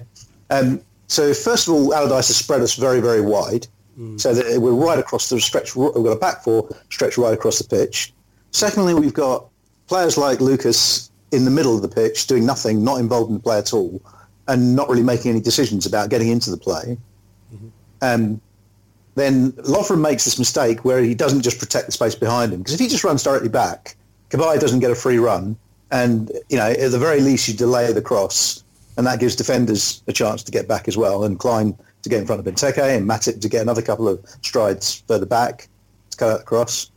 [0.51, 3.69] Um, so first of all, Allardyce has spread us very, very wide,
[4.17, 5.75] so that we're right across the stretch.
[5.75, 8.13] We've got a back four stretch right across the pitch.
[8.51, 9.47] Secondly, we've got
[9.87, 13.43] players like Lucas in the middle of the pitch doing nothing, not involved in the
[13.43, 14.01] play at all,
[14.49, 16.99] and not really making any decisions about getting into the play.
[18.03, 18.41] Um,
[19.15, 22.75] then Lovren makes this mistake where he doesn't just protect the space behind him because
[22.75, 23.97] if he just runs directly back,
[24.29, 25.57] Cabaye doesn't get a free run,
[25.91, 28.63] and you know at the very least you delay the cross,
[28.99, 32.21] and that gives defenders a chance to get back as well, and Klein to get
[32.21, 35.69] in front of Benteke and Matip to get another couple of strides further back
[36.11, 36.91] to cut out the cross.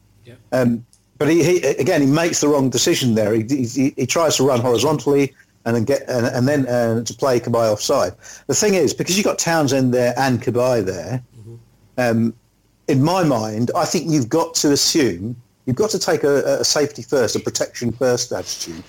[0.51, 0.85] Um,
[1.17, 3.33] but he, he again he makes the wrong decision there.
[3.33, 5.33] He, he, he tries to run horizontally
[5.65, 8.13] and then get and, and then uh, to play Cabaye offside.
[8.47, 11.23] The thing is because you've got Townsend there and Cabaye there.
[11.97, 12.33] Um,
[12.87, 16.63] in my mind, I think you've got to assume you've got to take a, a
[16.63, 18.83] safety first, a protection first attitude.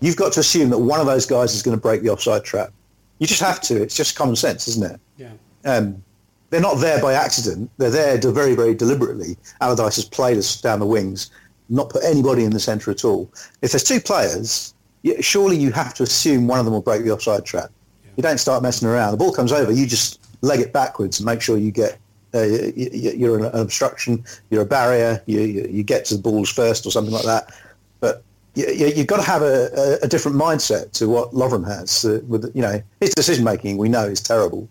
[0.00, 2.44] You've got to assume that one of those guys is going to break the offside
[2.44, 2.72] trap.
[3.18, 3.80] You just have to.
[3.80, 5.00] It's just common sense, isn't it?
[5.16, 5.30] Yeah.
[5.64, 6.02] Um,
[6.50, 7.70] they're not there by accident.
[7.78, 9.38] They're there very, very deliberately.
[9.62, 11.30] Allardyce has played us down the wings,
[11.70, 13.32] not put anybody in the centre at all.
[13.62, 14.74] If there's two players,
[15.20, 17.70] surely you have to assume one of them will break the offside trap.
[18.16, 19.12] You don't start messing around.
[19.12, 21.98] The ball comes over, you just leg it backwards and make sure you get.
[22.34, 24.24] Uh, you, you're an obstruction.
[24.50, 25.22] You're a barrier.
[25.26, 27.54] You, you, get to the balls first or something like that.
[28.00, 32.06] But you, you've got to have a, a, a different mindset to what Lovren has.
[32.06, 34.66] Uh, with you know his decision making, we know is terrible.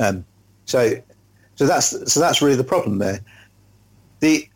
[0.00, 0.24] Um,
[0.64, 1.00] so,
[1.54, 3.20] so that's so that's really the problem there.
[4.20, 4.48] The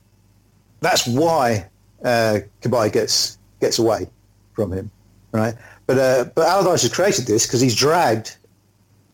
[0.80, 1.68] that's why
[2.04, 4.08] uh, Cabaye gets gets away
[4.54, 4.90] from him,
[5.32, 5.54] right?
[5.86, 8.36] But uh, but Allardyce has created this because he's dragged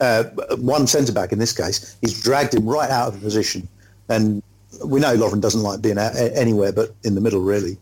[0.00, 0.24] uh,
[0.56, 1.96] one centre back in this case.
[2.00, 3.68] He's dragged him right out of the position,
[4.08, 4.42] and
[4.84, 7.76] we know Lovren doesn't like being out, anywhere but in the middle, really.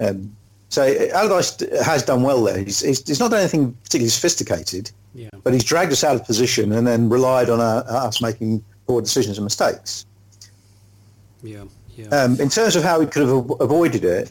[0.00, 0.36] Um,
[0.68, 2.58] so Allardyce has done well there.
[2.58, 5.30] He's, he's, he's not done anything particularly sophisticated, Yeah.
[5.42, 9.00] but he's dragged us out of position and then relied on uh, us making poor
[9.00, 10.04] decisions and mistakes.
[11.42, 11.64] Yeah.
[11.96, 12.08] Yeah.
[12.08, 14.30] Um, in terms of how we could have avoided it,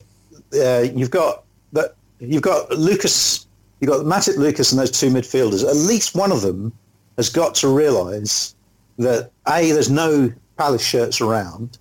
[0.54, 1.44] uh, you've got
[1.74, 3.48] that you've got Lucas,
[3.80, 5.68] you've got Matip, Lucas, and those two midfielders.
[5.68, 6.72] At least one of them
[7.18, 8.56] has got to realise
[9.00, 11.80] that a there's no Palace shirts around,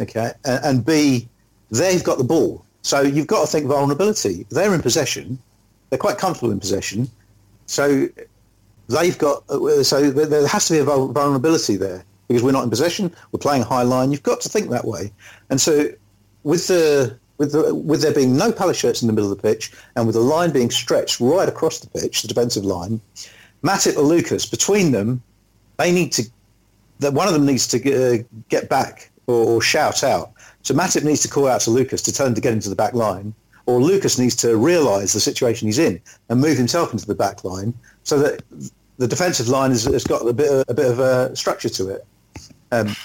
[0.00, 1.28] okay, and, and b
[1.70, 2.64] they've got the ball.
[2.80, 4.46] So you've got to think vulnerability.
[4.50, 5.38] They're in possession.
[5.90, 7.08] They're quite comfortable in possession.
[7.66, 8.08] So
[8.88, 12.70] they've got uh, so there- has to be a vulnerability there because we're not in
[12.70, 13.14] possession.
[13.32, 14.10] We're playing a high line.
[14.12, 15.12] You've got to think that way.
[15.50, 15.88] And so
[16.42, 19.42] with the with the, with there being no Palace shirts in the middle of the
[19.42, 23.00] pitch and with the line being stretched right across the pitch, the defensive line,
[23.62, 25.22] Matip or Lucas between them,
[25.76, 26.24] they need to
[27.00, 30.32] that one of them needs to uh, get back or, or shout out.
[30.62, 32.74] So Matip needs to call out to Lucas to tell him to get into the
[32.74, 33.34] back line,
[33.66, 37.44] or Lucas needs to realise the situation he's in and move himself into the back
[37.44, 38.42] line so that
[38.98, 41.88] the defensive line has, has got a bit of, a bit of a structure to
[41.88, 42.06] it.
[42.72, 42.96] Um,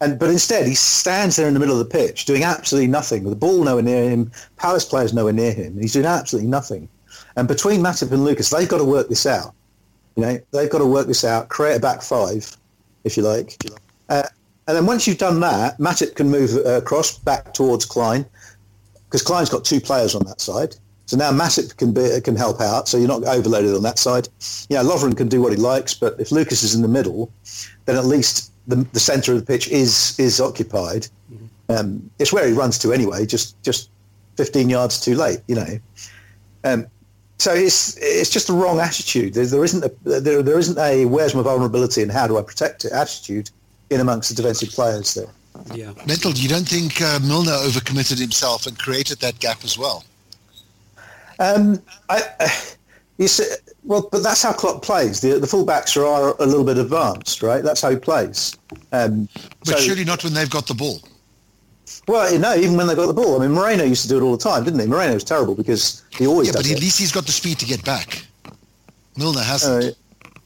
[0.00, 3.24] and but instead he stands there in the middle of the pitch doing absolutely nothing
[3.24, 6.88] with the ball nowhere near him, Palace players nowhere near him, he's doing absolutely nothing.
[7.36, 9.54] And between Matip and Lucas, they've got to work this out.
[10.16, 12.56] You know, they've got to work this out, create a back five,
[13.04, 13.56] if you like.
[14.08, 14.24] Uh,
[14.66, 18.26] and then once you've done that, Matip can move uh, across back towards Klein
[19.04, 20.76] because Klein's got two players on that side.
[21.08, 24.28] So now Matip can be, can help out, so you're not overloaded on that side.
[24.68, 27.32] Yeah, Lovren can do what he likes, but if Lucas is in the middle,
[27.86, 31.08] then at least the, the centre of the pitch is is occupied.
[31.70, 33.88] Um, it's where he runs to anyway, just just
[34.36, 35.78] 15 yards too late, you know.
[36.64, 36.86] Um,
[37.38, 39.32] so it's it's just the wrong attitude.
[39.32, 42.42] There, there isn't a there, there isn't a where's my vulnerability and how do I
[42.42, 43.48] protect it attitude.
[43.88, 45.32] in amongst the defensive players there.
[45.74, 45.94] Yeah.
[46.06, 50.04] Mental, you don't think uh, Milner overcommitted himself and created that gap as well?
[51.38, 52.48] Um, I, uh,
[53.18, 53.44] you see,
[53.84, 55.20] well, but that's how Klopp plays.
[55.20, 57.62] The, the fullbacks are a little bit advanced, right?
[57.62, 58.56] That's how he plays.
[58.92, 59.28] Um,
[59.60, 61.00] But so- surely not when they've got the ball.
[62.06, 63.40] well, no, even when they've got the ball.
[63.40, 64.86] I mean, Moreno used to do it all the time, didn't he?
[64.86, 66.80] Moreno was terrible because he always Yeah, but at it.
[66.80, 68.24] least he's got the speed to get back.
[69.16, 69.84] Milner hasn't.
[69.84, 69.90] Uh,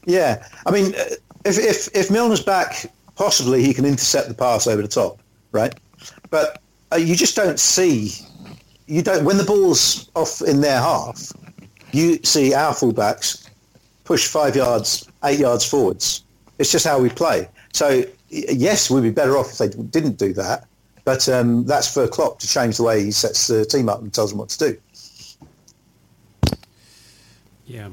[0.05, 1.03] yeah, I mean, uh,
[1.45, 5.19] if, if if Milner's back, possibly he can intercept the pass over the top,
[5.51, 5.73] right?
[6.29, 6.59] But
[6.91, 8.11] uh, you just don't see,
[8.87, 11.31] you don't when the ball's off in their half,
[11.91, 13.49] you see our fullbacks
[14.03, 16.23] push five yards, eight yards forwards.
[16.59, 17.49] It's just how we play.
[17.71, 20.67] So yes, we'd be better off if they didn't do that.
[21.05, 24.13] But um, that's for Klopp to change the way he sets the team up and
[24.13, 24.77] tells them what to do.
[27.65, 27.89] Yeah.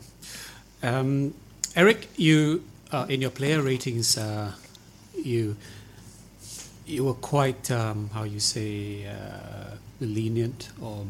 [0.82, 1.34] Um,
[1.74, 4.52] Eric, you uh, in your player ratings, uh,
[5.14, 5.56] you
[6.86, 9.69] you were quite um, how you say uh,
[10.06, 11.06] lenient or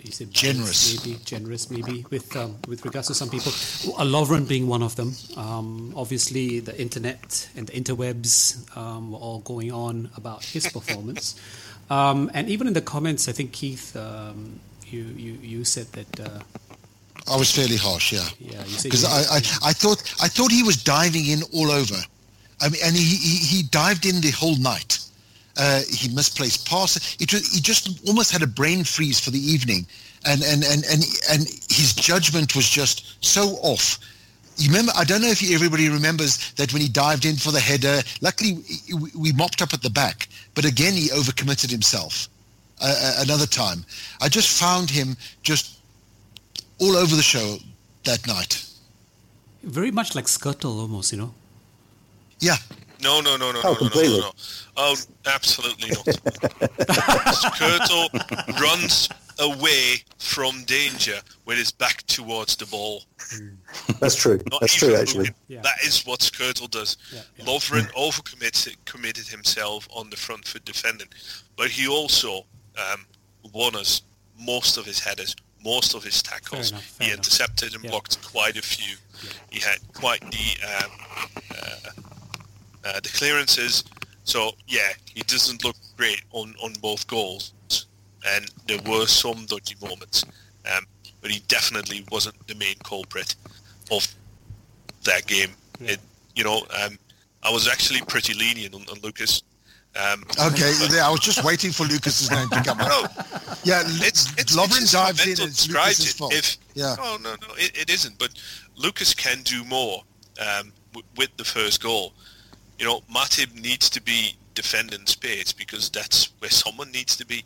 [0.00, 1.04] you say Generous.
[1.04, 3.52] maybe generous, maybe with um, with regards to some people.
[4.02, 5.14] Lovren being one of them.
[5.36, 11.40] Um, obviously, the internet and the interwebs um, were all going on about his performance,
[11.90, 16.20] um, and even in the comments, I think Keith, um, you you you said that.
[16.20, 16.40] Uh,
[17.30, 18.26] I was fairly harsh, yeah.
[18.40, 21.94] Yeah, you Because I, I, I thought I thought he was diving in all over.
[22.60, 24.98] I mean, and he, he, he dived in the whole night.
[25.56, 27.16] Uh, he misplaced passes.
[27.20, 29.86] Was, he just almost had a brain freeze for the evening,
[30.24, 33.98] and and and and and his judgment was just so off.
[34.56, 34.92] You remember?
[34.96, 38.00] I don't know if everybody remembers that when he dived in for the header.
[38.20, 38.62] Luckily,
[38.94, 42.28] we- we mopped up at the back, but again he overcommitted himself.
[42.80, 43.84] Uh, uh, another time,
[44.20, 45.78] I just found him just
[46.78, 47.58] all over the show
[48.04, 48.64] that night.
[49.62, 51.32] very much like Skrtel almost, you know.
[52.40, 52.56] Yeah.
[53.02, 54.30] No, no, no, no, Oh, no, no, no, no, no.
[54.76, 56.04] Oh, absolutely not.
[57.32, 63.02] Skrtel runs away from danger with his back towards the ball.
[64.00, 64.38] That's true.
[64.50, 65.30] Not That's even true, actually.
[65.48, 65.62] Yeah.
[65.62, 66.96] That is what Skrtel does.
[67.40, 71.08] Lovren overcommitted committed himself on the front foot defending,
[71.56, 72.44] but he also
[72.78, 73.04] um,
[73.52, 74.02] won us
[74.38, 75.34] most of his headers,
[75.64, 76.70] most of his tackles.
[76.70, 77.18] enough, fair he enough.
[77.26, 77.90] intercepted and Yeah.
[77.90, 78.96] blocked quite a few.
[79.50, 80.90] He had quite the um,
[81.50, 81.90] uh,
[82.84, 83.84] uh, the clearances.
[84.24, 87.52] So yeah, he doesn't look great on, on both goals,
[88.26, 90.24] and there were some dodgy moments.
[90.72, 90.86] Um,
[91.20, 93.34] but he definitely wasn't the main culprit
[93.90, 94.06] of
[95.04, 95.50] that game.
[95.80, 95.98] It,
[96.36, 96.98] you know, um,
[97.42, 99.42] I was actually pretty lenient on, on Lucas.
[99.94, 103.12] Um, Okay, I was just waiting for Lucas's name to come no, up.
[103.64, 105.28] Yeah, it's it's, Lovren it's dives in.
[105.30, 106.16] Mental It's Lucas's it.
[106.16, 106.32] fault.
[106.34, 106.96] If Yeah.
[106.98, 108.18] oh no no it, it isn't.
[108.18, 108.30] But
[108.76, 110.02] Lucas can do more
[110.40, 112.14] um, w- with the first goal.
[112.82, 117.44] You know, Matip needs to be defending space because that's where someone needs to be.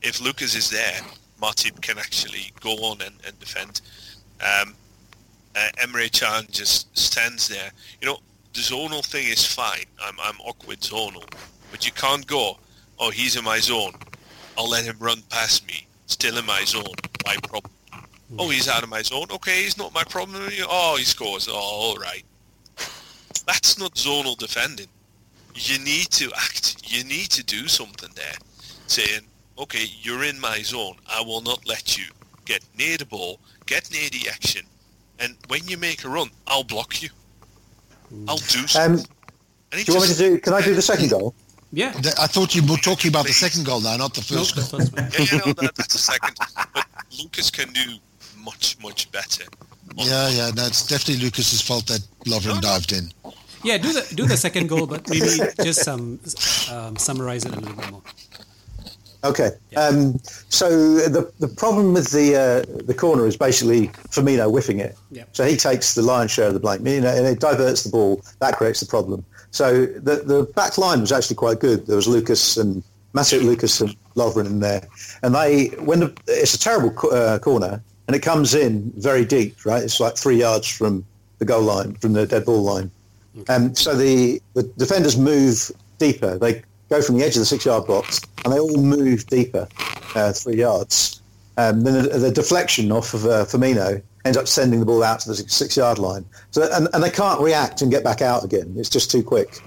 [0.00, 1.02] If Lucas is there,
[1.42, 3.82] Matip can actually go on and, and defend.
[4.40, 4.74] Um,
[5.54, 7.70] uh, Emre Can just stands there.
[8.00, 8.18] You know,
[8.54, 9.84] the zonal thing is fine.
[10.02, 11.30] I'm, I'm awkward zonal.
[11.70, 12.56] But you can't go,
[12.98, 13.92] oh, he's in my zone.
[14.56, 15.86] I'll let him run past me.
[16.06, 16.94] Still in my zone.
[17.26, 17.74] My problem.
[18.38, 19.26] Oh, he's out of my zone.
[19.32, 20.48] Okay, he's not my problem.
[20.66, 21.46] Oh, he scores.
[21.46, 22.24] Oh, all right.
[23.48, 24.88] That's not zonal defending.
[25.54, 26.76] You need to act.
[26.84, 28.36] You need to do something there.
[28.86, 29.22] Saying,
[29.58, 30.96] okay, you're in my zone.
[31.08, 32.04] I will not let you
[32.44, 34.62] get near the ball, get near the action,
[35.18, 37.08] and when you make a run, I'll block you.
[38.28, 39.00] I'll do something.
[39.00, 39.16] Um,
[39.72, 40.38] And do you want me to do?
[40.40, 41.34] Can I do the second goal?
[41.72, 41.92] Yeah.
[42.18, 44.80] I thought you were talking about the second goal now, not the first the goal.
[44.96, 46.36] Yeah, yeah, no, that, that's a second.
[46.74, 46.86] But
[47.18, 47.96] Lucas can do
[48.38, 49.44] much, much better.
[49.98, 53.10] Yeah, yeah, no, it's definitely Lucas's fault that Lovren dived in.
[53.64, 55.26] Yeah, do the do the second goal, but maybe
[55.62, 56.20] just um,
[56.70, 58.02] um, summarize it a little bit more.
[59.24, 59.50] Okay.
[59.76, 64.96] Um, so the the problem with the uh, the corner is basically Firmino whiffing it.
[65.10, 65.24] Yeah.
[65.32, 66.86] So he takes the lion's share of the blame.
[66.86, 68.22] You know, and it diverts the ball.
[68.38, 69.24] That creates the problem.
[69.50, 71.86] So the the back line was actually quite good.
[71.86, 74.86] There was Lucas and Massive Lucas and Lovren in there,
[75.24, 79.64] and they when the, it's a terrible uh, corner and it comes in very deep.
[79.64, 81.04] Right, it's like three yards from
[81.38, 82.90] the goal line, from the dead ball line.
[83.48, 86.36] Um, so the, the defenders move deeper.
[86.36, 89.68] They go from the edge of the six-yard box, and they all move deeper,
[90.16, 91.22] uh, three yards.
[91.56, 95.20] Um, then the, the deflection off of uh, Firmino ends up sending the ball out
[95.20, 96.24] to the six- six-yard line.
[96.50, 98.74] So and, and they can't react and get back out again.
[98.76, 99.60] It's just too quick.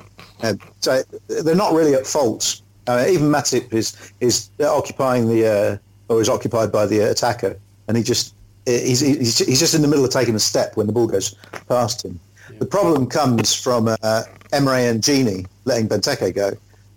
[0.44, 2.62] Um, so they're not really at fault.
[2.88, 5.78] Uh, even Matip is is occupying the uh,
[6.14, 7.58] or is occupied by the uh, attacker,
[7.92, 8.34] and he just
[8.66, 11.36] he's, he's he's just in the middle of taking a step when the ball goes
[11.68, 12.18] past him.
[12.58, 14.24] The problem comes from uh,
[14.54, 16.52] Emre and Gini letting Benteke go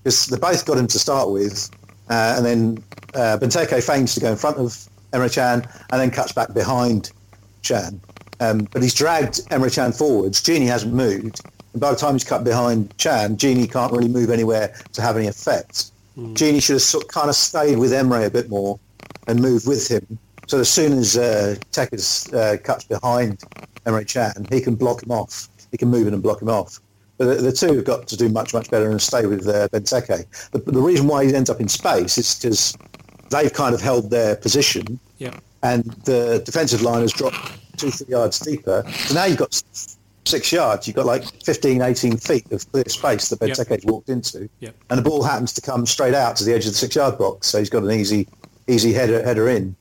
[0.05, 1.69] because they both got him to start with,
[2.11, 2.85] uh, and then
[3.15, 7.11] uh, Benteke feigns to go in front of Emre Can and then cuts back behind
[7.65, 8.01] Can.
[8.39, 10.41] Um, but he's dragged Emre Can forwards.
[10.41, 11.41] Gini hasn't moved.
[11.73, 15.17] And by the time he's cut behind Can, Gini can't really move anywhere to have
[15.17, 15.91] any effect.
[16.17, 18.79] Gini should have sort, kind of stayed with Emre a bit more
[19.27, 20.19] and moved with him.
[20.47, 23.39] So as soon as uh, Tekker's uh, cuts behind
[23.87, 25.49] Emre Can, he can block him off.
[25.71, 26.81] He can move in and block him off.
[27.17, 29.69] But the, the two have got to do much, much better and stay with uh,
[29.69, 30.51] Benteke.
[30.51, 32.77] The, the reason why he ends up in space is because
[33.31, 35.39] they've kind of held their position Yeah.
[35.63, 37.39] and the defensive line has dropped
[37.79, 38.85] two, three yards deeper.
[39.07, 39.61] So now you've got
[40.25, 40.87] six yards.
[40.87, 43.57] You've got like 15, 18 feet of clear space that Yep.
[43.57, 44.49] Benteke's walked into.
[44.61, 44.75] Yep.
[44.91, 47.47] And the ball happens to come straight out to the edge of the six-yard box.
[47.47, 48.27] So he's got an easy,
[48.69, 49.75] easy header, header in.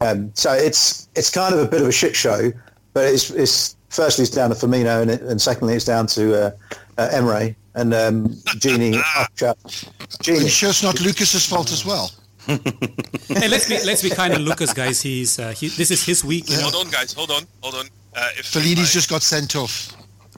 [0.00, 2.50] Um, so it's it's kind of a bit of a shit show,
[2.94, 6.46] but it's, it's firstly it's down to Firmino and, it, and secondly it's down to
[6.46, 6.50] uh,
[6.98, 8.28] uh, Emre and um,
[8.58, 8.94] Gini.
[9.36, 10.38] Gini.
[10.38, 12.10] Are you sure it's not Lucas's fault as well?
[12.46, 15.02] hey, let's be let's be kind of Lucas, guys.
[15.02, 16.48] He's uh, he, this is his week.
[16.48, 16.62] You know?
[16.70, 17.12] Hold on, guys.
[17.12, 17.42] Hold on.
[17.62, 17.86] Hold on.
[18.16, 19.92] Uh, if Fellaini's just got sent off.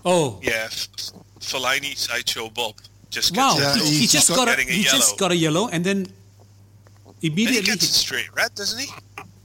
[0.05, 0.89] Oh, yeah, F-
[1.39, 2.75] Fellaini, Sideshow Bob
[3.09, 3.53] just wow!
[3.55, 3.89] gets Yeah, sent off.
[3.93, 4.99] he, just got- got a, he yellow.
[4.99, 6.13] just got a yellow, and then And
[7.21, 8.89] he immediately gets a he- straight red, doesn't he?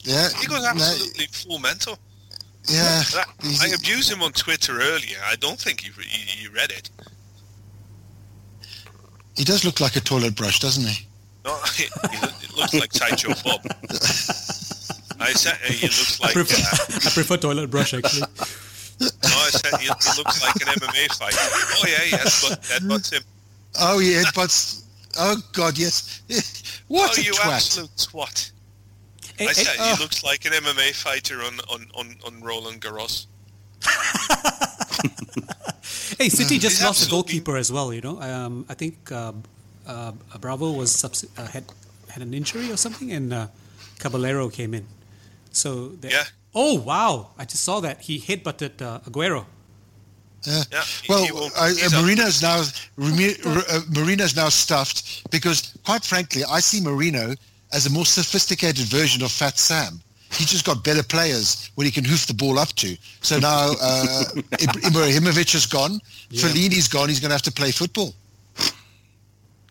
[0.07, 0.29] Yeah.
[0.39, 1.99] He goes no, absolutely full mental.
[2.69, 3.03] yeah.
[3.13, 3.27] That-
[3.61, 5.17] I abused him on Twitter earlier.
[5.25, 6.89] I don't think he, he, he read it.
[9.35, 11.05] He does look like a toilet brush, doesn't he?
[11.43, 13.61] No, he, he it looks like Sideshow Bob.
[15.19, 16.33] I said uh, he looks I like.
[16.33, 18.21] prefer, Uh, I prefer toilet brush actually.
[19.01, 21.37] no, I said he, he looks like an MMA fighter.
[21.41, 23.23] Oh yeah, he headbutt, headbutts him.
[23.79, 24.49] Oh, yeah, but
[25.19, 26.21] oh god, yes.
[26.87, 27.53] What oh, a you twat!
[27.55, 28.51] absolute twat!
[29.38, 29.95] Hey, I hey, said oh.
[29.95, 33.27] he looks like an MMA fighter on on on, on Roland Garros.
[36.17, 37.93] hey, City just He's lost a goalkeeper as well.
[37.93, 39.33] You know, um, I think uh,
[39.85, 41.65] uh, Bravo was subs- uh, had
[42.09, 43.47] had an injury or something, and uh,
[43.99, 44.85] Caballero came in.
[45.51, 46.23] So they- Yeah.
[46.55, 47.31] Oh wow!
[47.38, 49.45] I just saw that he hit headbutted uh, Aguero.
[50.43, 50.63] Yeah.
[50.71, 52.05] Yeah, well, he won't- uh, he's uh, up.
[52.05, 52.63] Mourinho's now
[52.95, 53.81] Remi- R- uh,
[54.35, 57.35] now stuffed because, quite frankly, I see Mourinho
[57.74, 60.01] as a more sophisticated version of Fat Sam.
[60.32, 62.97] He's just got better players when he can hoof the ball up to.
[63.22, 65.99] So now uh, Ib- Ibrahimovic is gone,
[66.32, 67.09] Fellaini's gone.
[67.09, 68.13] He's going to have to play football.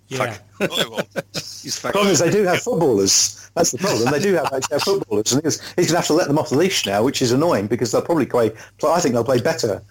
[0.09, 0.39] Yeah.
[0.61, 1.09] No, he won't.
[1.35, 3.51] He's The problem is they do have footballers.
[3.55, 4.11] That's the problem.
[4.13, 6.39] They do have actually have footballers, and he's, he's going to have to let them
[6.39, 8.51] off the leash now, which is annoying because they'll probably play.
[8.79, 9.83] play I think they'll play better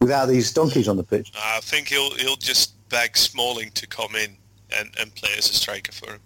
[0.00, 1.32] without these donkeys on the pitch.
[1.36, 4.36] I think he'll he'll just beg Smalling to come in
[4.76, 6.20] and, and play as a striker for him.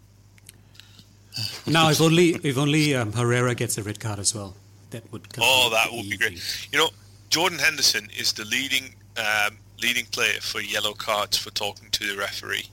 [1.66, 4.54] Now, if only if only um, Herrera gets a red card as well,
[4.90, 5.26] that would.
[5.38, 6.40] Oh, that would be great.
[6.72, 6.90] You know,
[7.30, 12.16] Jordan Henderson is the leading um, leading player for yellow cards for talking to the
[12.16, 12.66] referee.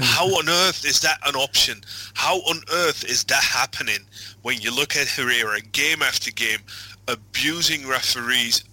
[0.00, 1.82] How on earth is that an option?
[2.14, 4.00] How on earth is that happening
[4.42, 6.60] when you look at Herrera game after game
[7.08, 8.64] abusing referees,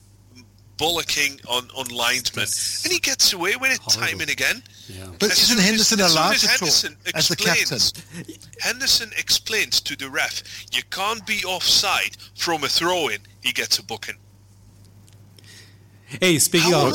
[0.78, 4.21] bullocking on, on linesmen, That's and he gets away with it time horrible.
[4.21, 4.63] and again?
[4.88, 5.07] Yeah.
[5.19, 8.38] But As isn't Henderson as soon allowed as to talk as the captain?
[8.59, 13.19] Henderson explains to the ref, you can't be offside from a throw-in.
[13.41, 14.15] He gets a booking.
[16.21, 16.93] Hey, speaking How of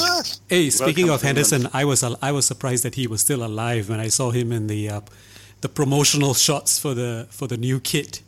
[0.49, 3.91] hey, speaking Welcome of Henderson, I was I was surprised that he was still alive
[3.91, 5.01] when I saw him in the uh,
[5.61, 8.23] the promotional shots for the for the new kit,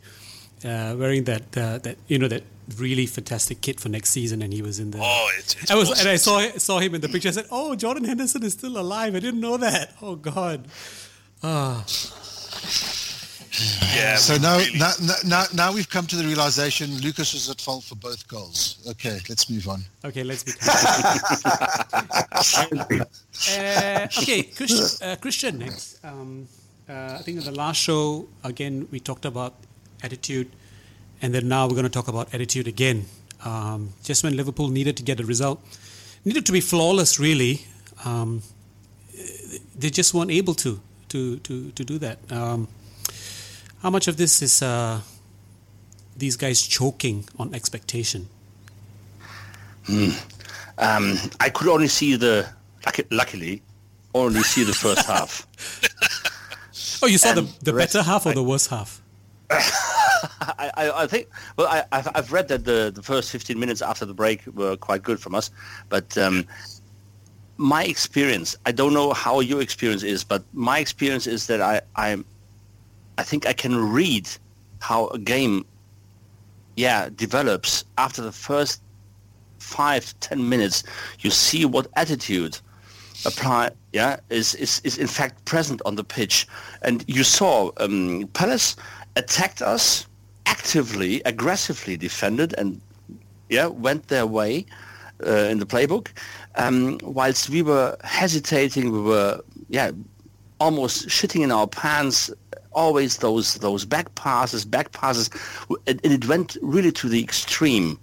[0.63, 2.43] uh, wearing that uh, that you know that
[2.77, 4.99] really fantastic kit for next season, and he was in the.
[5.01, 6.07] Oh, it's, it's I was awesome.
[6.07, 7.29] and I saw saw him in the picture.
[7.29, 9.15] I said, "Oh, Jordan Henderson is still alive.
[9.15, 9.93] I didn't know that.
[10.01, 10.67] Oh God."
[11.43, 11.85] Ah,
[13.95, 14.77] yeah, So now, really.
[14.79, 14.91] now,
[15.25, 18.79] now, now we've come to the realization Lucas was at fault for both goals.
[18.89, 19.81] Okay, let's move on.
[20.03, 20.51] okay, let's be.
[23.57, 26.03] uh, okay, Christian, uh, Christian next.
[26.03, 26.47] Um,
[26.89, 29.53] uh, I think in the last show again we talked about
[30.03, 30.51] attitude,
[31.21, 33.05] and then now we're going to talk about attitude again.
[33.43, 35.63] Um, just when Liverpool needed to get a result,
[36.23, 37.65] needed to be flawless, really.
[38.03, 38.41] Um,
[39.77, 42.19] they just weren't able to to to to do that.
[42.31, 42.67] Um,
[43.81, 45.01] how much of this is uh,
[46.17, 48.27] these guys choking on expectation?
[50.77, 52.47] Um, I could only see the,
[53.11, 53.61] luckily,
[54.13, 55.45] only see the first half.
[57.03, 59.01] Oh, you saw the, And the the better half or the worse half?
[60.41, 64.05] I, I, I think, well, I, I've, read that the, the first 15 minutes after
[64.05, 65.51] the break were quite good from us,
[65.89, 66.45] but um,
[67.57, 71.81] my experience, I don't know how your experience is, but my experience is that I,
[71.95, 72.23] I,
[73.17, 74.29] I think I can read
[74.79, 75.65] how a game,
[76.75, 78.81] yeah, develops after the first
[79.59, 80.83] five, ten minutes.
[81.19, 82.59] You see what attitude
[83.25, 86.47] apply yeah is, is is in fact present on the pitch
[86.81, 88.75] and you saw um, Palace
[89.15, 90.05] attacked us
[90.55, 92.81] actively aggressively defended and
[93.49, 94.65] yeah went their way
[95.25, 96.07] uh, in the playbook
[96.55, 99.39] um, whilst we were hesitating we were
[99.69, 99.91] yeah
[100.59, 102.31] almost shitting in our pants
[102.71, 105.29] always those those back passes back passes
[105.87, 107.99] and, and it went really to the extreme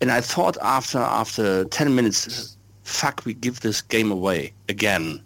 [0.00, 2.56] and I thought after after 10 minutes
[2.88, 5.22] fuck, we give this game away again.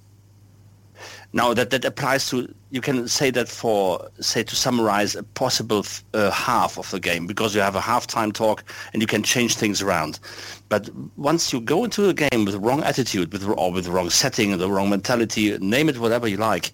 [1.32, 5.85] Now that that applies to you can say that for say to summarize a possible
[6.14, 8.64] uh, half of the game because you have a halftime talk
[8.95, 10.18] and you can change things around.
[10.70, 13.91] But once you go into a game with the wrong attitude, with or with the
[13.91, 16.73] wrong setting, the wrong mentality, name it whatever you like.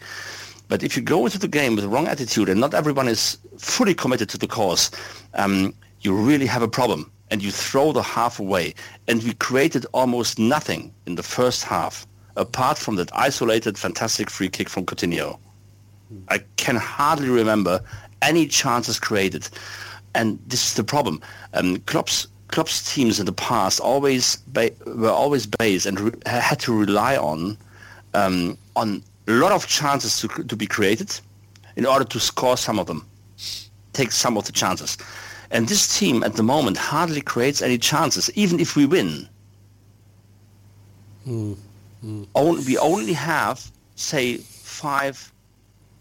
[0.69, 3.37] But if you go into the game with the wrong attitude and not everyone is
[3.59, 4.93] fully committed to the cause,
[5.35, 8.73] um, you really have a problem and you throw the half away.
[9.09, 14.49] And we created almost nothing in the first half, apart from that isolated, fantastic free
[14.49, 15.41] kick from Coutinho.
[16.29, 17.81] I can hardly remember
[18.23, 19.49] any chances created.
[20.15, 21.21] And this is the problem.
[21.55, 26.59] Um, Klopp's, Klopp's teams in the past always ba- were always based and re- had
[26.61, 27.59] to rely on
[28.15, 31.21] um, on a lot of chances to, to be created
[31.77, 33.07] in order to score some of them,
[33.93, 34.97] take some of the chances.
[35.51, 39.29] And this team at the moment hardly creates any chances, even if we win.
[41.27, 41.57] Mm.
[42.05, 42.27] Mm.
[42.35, 45.33] Only, we only have, say, five,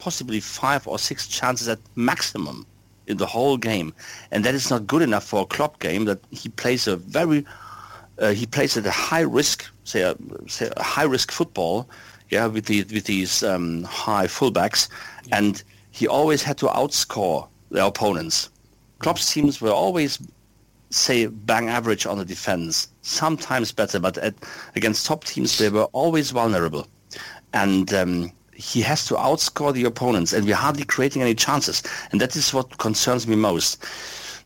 [0.07, 2.65] possibly five or six chances at maximum
[3.07, 3.89] in the whole game,
[4.31, 6.05] and that is not good enough for a Klopp game.
[6.05, 7.39] That he plays a very,
[8.23, 10.15] uh, he plays at a high risk, say a,
[10.47, 11.89] say a high risk football,
[12.29, 14.87] yeah, with the with these um, high fullbacks,
[15.25, 15.39] yeah.
[15.39, 18.49] and he always had to outscore their opponents.
[18.99, 20.19] Klopp's teams were always,
[20.89, 24.35] say, bang average on the defense, sometimes better, but at,
[24.75, 26.87] against top teams they were always vulnerable.
[27.53, 31.83] And um, he has to outscore the opponents, and we're hardly creating any chances.
[32.11, 33.83] And that is what concerns me most.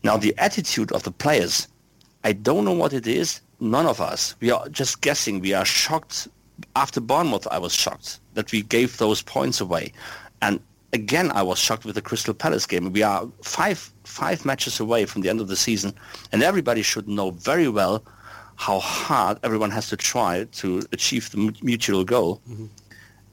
[0.04, 1.66] Now, the attitude of the players,
[2.22, 3.40] I don't know what it is.
[3.60, 4.34] None of us.
[4.40, 5.40] We are just guessing.
[5.40, 6.28] We are shocked.
[6.76, 9.92] After Bournemouth, I was shocked that we gave those points away.
[10.42, 10.60] And
[10.92, 12.92] again, I was shocked with the Crystal Palace game.
[12.92, 15.94] We are five five matches away from the end of the season,
[16.32, 18.04] and everybody should know very well
[18.56, 22.40] how hard everyone has to try to achieve the mutual goal.
[22.48, 22.66] Mm-hmm.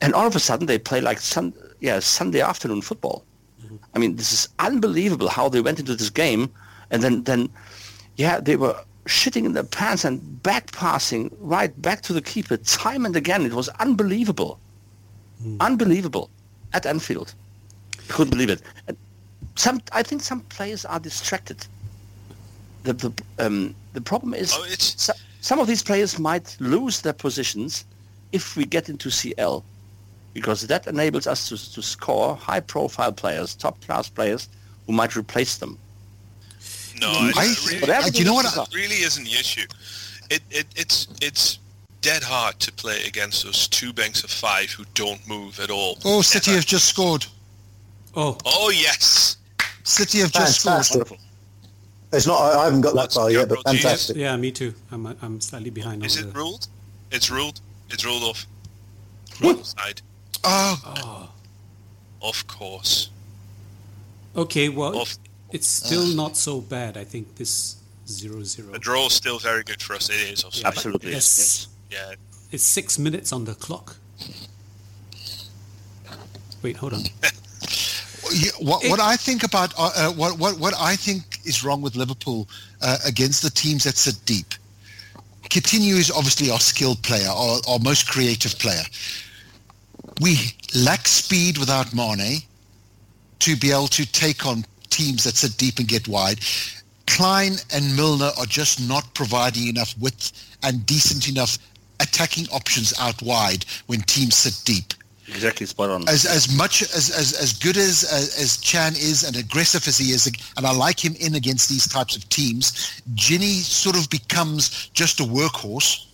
[0.02, 3.24] And all of a sudden, they play like sun, yeah, Sunday afternoon football.
[3.64, 3.76] Mm-hmm.
[3.93, 6.52] I mean, this is unbelievable how they went into this game,
[6.91, 7.50] and then then,
[8.16, 8.76] yeah, they were
[9.06, 13.45] shitting in their pants and back passing right back to the keeper time and again.
[13.45, 14.60] It was unbelievable,
[15.43, 15.60] mm.
[15.60, 16.30] unbelievable
[16.74, 17.34] at Anfield.
[17.97, 18.62] I couldn't believe it.
[18.88, 18.97] And
[19.56, 21.66] some, I think some players are distracted.
[22.84, 27.14] The the, um, the problem is oh, so, some of these players might lose their
[27.14, 27.86] positions
[28.32, 29.64] if we get into CL,
[30.34, 34.50] because that enables us to, to score high-profile players, top-class players,
[34.86, 35.78] who might replace them.
[37.00, 38.46] No, I, really, I, do you know what?
[38.46, 39.66] It really isn't the issue.
[40.30, 41.60] It, it it's it's
[42.02, 45.98] dead hard to play against those two banks of five who don't move at all.
[46.04, 47.26] Oh, City have just scored.
[48.16, 48.38] Oh.
[48.46, 49.38] Oh yes.
[49.84, 51.08] City have just fantastic.
[51.08, 51.22] scored.
[52.12, 52.42] It's not.
[52.42, 54.18] I haven't got that far yet, but fantastic.
[54.18, 54.74] Yeah, me too.
[54.92, 56.06] I'm I'm slightly behind.
[56.06, 56.68] Is it the, ruled?
[57.12, 57.62] It's ruled.
[57.90, 58.46] It's ruled off.
[59.42, 60.02] Right side.
[60.44, 61.30] Oh, Oh.
[62.22, 63.10] Of course.
[64.36, 65.16] Okay, well, Off.
[65.52, 66.98] it's still not so bad.
[66.98, 67.78] I think this
[68.08, 68.72] zero zero.
[68.74, 70.10] The draw is still very good for us.
[70.10, 70.66] It is offside.
[70.66, 71.12] Absolutely.
[71.12, 71.68] Yes.
[71.90, 72.16] Yeah.
[72.52, 73.96] It's six minutes on the clock.
[76.62, 77.04] Wait, hold on.
[78.32, 81.82] Yeah, what, what I think about uh, uh, what, what what I think is wrong
[81.82, 82.48] with Liverpool
[82.80, 84.54] uh, against the teams that sit deep.
[85.50, 88.84] Coutinho is obviously our skilled player, our, our most creative player.
[90.20, 90.38] We
[90.76, 92.42] lack speed without Mane
[93.40, 96.40] to be able to take on teams that sit deep and get wide.
[97.08, 101.58] Klein and Milner are just not providing enough width and decent enough
[102.00, 104.94] attacking options out wide when teams sit deep
[105.30, 106.10] Exactly spot on.
[106.10, 109.98] as as much as as, as good as, as as Can is and aggressive as
[109.98, 110.26] he is,
[110.58, 115.20] and I like him in against these types of teams, Gini sort of becomes just
[115.20, 116.06] a workhorse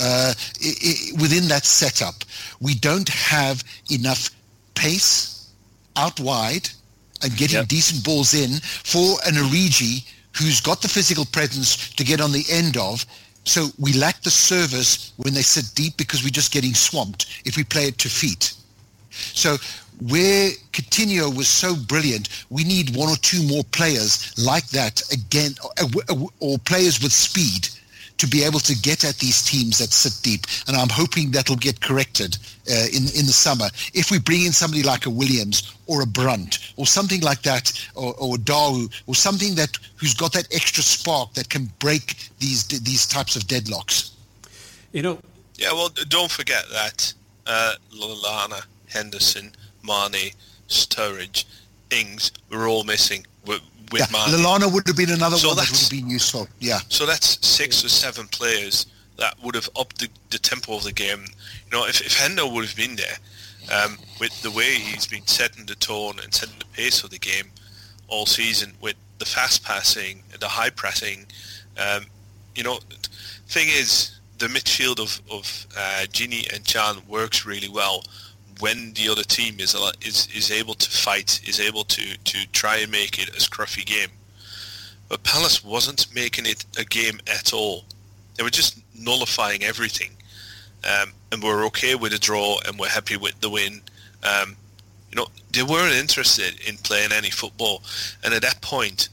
[0.00, 0.34] uh,
[0.64, 2.24] i- i- within that setup.
[2.60, 4.30] We don't have enough
[4.74, 5.46] pace
[5.96, 6.70] out wide
[7.22, 7.68] and getting Yep.
[7.68, 12.46] decent balls in for an Origi who's got the physical presence to get on the
[12.50, 13.04] end of.
[13.44, 17.56] So we lack the service when they sit deep because we're just getting swamped if
[17.56, 18.52] we play it to feet.
[19.10, 19.58] So
[20.00, 25.56] where Coutinho was so brilliant, we need one or two more players like that again,
[25.62, 25.72] or,
[26.16, 27.68] or- or players with speed
[28.20, 30.46] to be able to get at these teams that sit deep.
[30.68, 32.36] And I'm hoping that'll get corrected
[32.70, 33.68] uh, in in the summer.
[33.94, 37.64] If we bring in somebody like a Williams or a Brandt or something like that,
[37.94, 42.64] or, or Dawu or something that who's got that extra spark that can break these
[42.66, 44.10] these types of deadlocks.
[44.92, 45.18] You know,
[45.56, 47.14] Yeah, well, don't forget that
[47.46, 49.52] uh, Lallana, Henderson,
[49.82, 50.32] Mane,
[50.68, 51.44] Sturridge,
[51.90, 53.60] Ings were all missing with,
[53.90, 54.40] with Yeah, Mane.
[54.40, 56.48] Lallana would have been another So one that would have been useful.
[56.58, 56.80] Yeah.
[56.88, 58.86] So that's six or seven players
[59.16, 61.24] that would have upped the, the tempo of the game.
[61.70, 63.16] You know, if, if Hendo would have been there,
[63.70, 67.18] um, with the way he's been setting the tone and setting the pace of the
[67.18, 67.46] game
[68.08, 71.26] all season, with the fast passing, the high pressing,
[71.78, 72.06] um,
[72.54, 72.78] you know,
[73.48, 78.02] thing is, the midfield of, of uh, Gini and Can works really well
[78.60, 82.76] when the other team is, is is able to fight, is able to, to try
[82.76, 84.10] and make it a scruffy game.
[85.08, 87.84] But Palace wasn't making it a game at all.
[88.36, 90.10] They were just nullifying everything.
[90.84, 93.82] Um, and we're okay with a draw and we're happy with the win.
[94.22, 94.56] Um,
[95.10, 97.82] you know, they weren't interested in playing any football.
[98.22, 99.08] And at that point,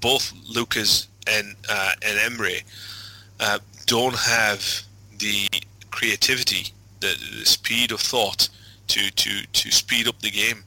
[0.00, 2.62] both Lucas and uh, and Emre
[3.40, 4.82] uh, don't have
[5.18, 5.48] the
[5.90, 8.48] creativity, the, the speed of thought
[8.88, 10.64] to, to, to speed up the game.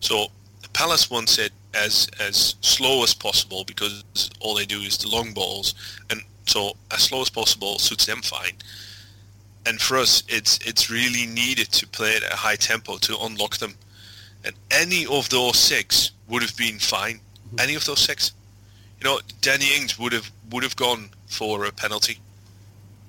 [0.00, 0.28] So
[0.74, 4.04] Palace wants it as as slow as possible because
[4.40, 5.74] all they do is the long balls,
[6.10, 8.54] and so as slow as possible suits them fine.
[9.66, 13.56] And for us, it's it's really needed to play at a high tempo to unlock
[13.56, 13.74] them.
[14.44, 17.20] And any of those six would have been fine.
[17.58, 18.32] Any of those six,
[19.00, 22.18] you know, Danny Ings would have would have gone for a penalty.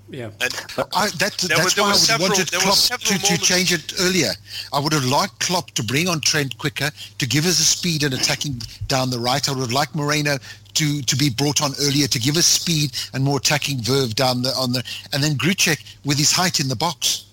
[0.10, 0.30] Yeah.
[0.39, 0.53] And
[0.93, 3.74] I, that, There were- that's there why were I several- wanted Klopp to, to change
[3.74, 4.32] it earlier.
[4.72, 8.03] I would have liked Klopp to bring on Trent quicker, to give us a speed
[8.03, 9.47] and attacking down the right.
[9.47, 10.38] I would have liked Moreno
[10.76, 14.41] to, to be brought on earlier to give us speed and more attacking verve down
[14.41, 14.84] the on the
[15.14, 17.26] and then Grujic with his height in the box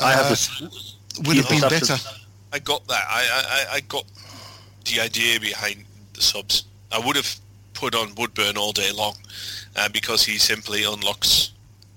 [0.00, 0.94] I have uh, this.
[1.26, 1.98] would have been us to- better.
[2.52, 3.04] I got that.
[3.08, 4.04] I, I, I got
[4.84, 6.64] the idea behind the subs.
[6.92, 7.34] I would have
[7.72, 9.16] put on Woodburn all day long
[9.76, 11.50] uh, because he simply unlocks.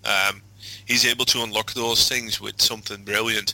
[0.06, 0.42] Um,
[0.86, 3.54] he's able to unlock those things with something brilliant.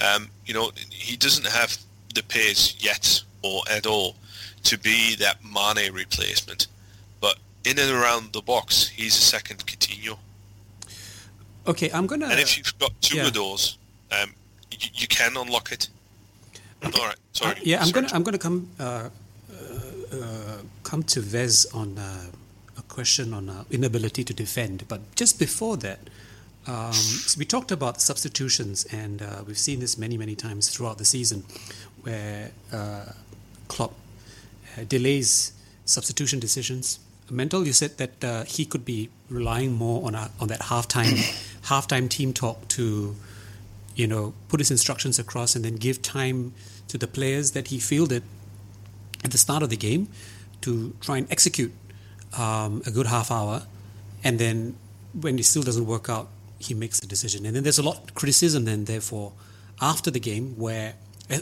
[0.00, 1.76] Um, you know, he doesn't have
[2.14, 4.16] the pace yet or at all
[4.64, 6.66] to be that Mane replacement,
[7.20, 10.18] but in and around the box, he's a second Coutinho.
[11.66, 12.26] Okay, I'm gonna.
[12.26, 13.26] and if you've got two yeah.
[13.26, 13.78] of those,
[14.12, 14.32] um,
[14.70, 15.88] you, you can unlock it.
[16.84, 17.52] All right, sorry.
[17.52, 18.02] Uh, yeah, I'm Sorry.
[18.02, 19.08] gonna I'm gonna come uh,
[19.50, 22.26] uh, uh, come to Vez on uh,
[22.96, 26.00] question on uh, inability to defend, but just before that,
[26.66, 26.92] um,
[27.30, 31.08] so we talked about substitutions, and uh, we've seen this many many times throughout the
[31.16, 31.44] season,
[32.04, 33.06] where uh,
[33.68, 35.52] Klopp uh, delays
[35.84, 36.98] substitution decisions.
[37.30, 41.16] Mental, you said that uh, he could be relying more on a, on that halftime
[41.72, 43.14] halftime team talk to
[43.96, 46.52] you know, put his instructions across and then give time
[46.86, 48.22] to the players that he fielded
[49.24, 50.06] at the start of the game
[50.60, 51.72] to try and execute
[52.38, 53.62] um, a good half hour.
[54.24, 54.76] And then
[55.12, 56.28] when it still doesn't work out,
[56.58, 57.46] he makes the decision.
[57.46, 59.32] And then there's a lot of criticism then, therefore,
[59.80, 60.94] after the game where,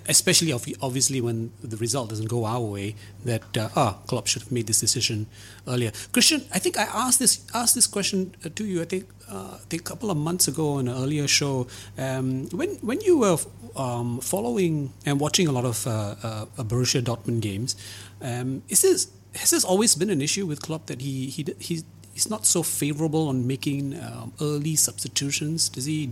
[0.09, 4.53] especially obviously when the result doesn't go our way, that, uh, ah, Klopp should have
[4.53, 5.27] made this decision
[5.69, 5.93] earlier.
[6.13, 9.55] Christian, I think I asked this, asked this question uh, to you, I think, uh,
[9.55, 11.67] I think a couple of months ago on an earlier show.
[11.97, 13.39] Um, when, when you were
[13.77, 15.91] um, following and watching a lot of uh,
[16.23, 17.77] uh, Borussia Dortmund games,
[18.21, 21.85] um, is this, has this always been an issue with Klopp that he, he, he's,
[22.13, 25.69] he's not so favorable on making um, early substitutions?
[25.69, 26.11] Does he?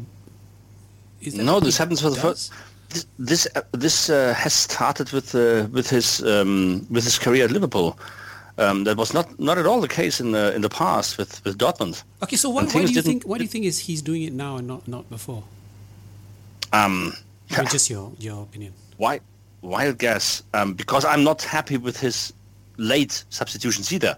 [1.21, 2.53] Is No, this happens for the first.
[2.89, 7.45] This this, uh, this uh, has started with uh, with his um, with his career
[7.45, 7.99] at Liverpool.
[8.59, 11.43] Um, that was not, not at all the case in the in the past with,
[11.43, 12.03] with Dortmund.
[12.23, 13.25] Okay, so why, why do you think?
[13.25, 15.43] Why do you think is he's doing it now and not not before?
[16.75, 17.15] Um,
[17.51, 18.75] I mean, just your your opinion.
[18.99, 19.21] why
[19.63, 20.43] wild guess?
[20.53, 22.35] Um, because I'm not happy with his
[22.77, 24.17] late substitutions either.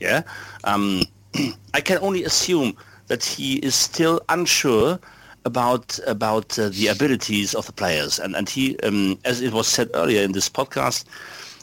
[0.00, 0.22] Yeah,
[0.64, 1.02] um,
[1.74, 2.76] I can only assume
[3.06, 4.98] that he is still unsure
[5.44, 9.66] about about uh, the abilities of the players, and and he, um, as it was
[9.66, 11.04] said earlier in this podcast,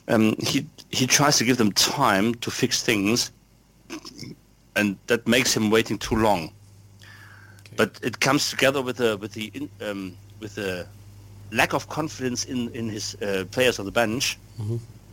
[0.08, 3.32] um, he he tries to give them time to fix things,
[4.76, 6.52] and that makes him waiting too long.
[7.76, 10.86] But it comes together with the with the in, um, with the
[11.52, 14.38] lack of confidence in in his uh, players on the bench.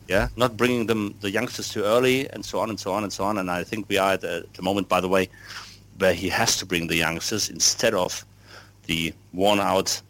[0.09, 3.13] Yeah, not bringing them the youngsters too early, and so on and so on and
[3.13, 3.37] so on.
[3.37, 5.29] And I think we are at the, the moment, by the way,
[5.99, 8.25] where he has to bring the youngsters instead of
[8.87, 10.01] the worn-out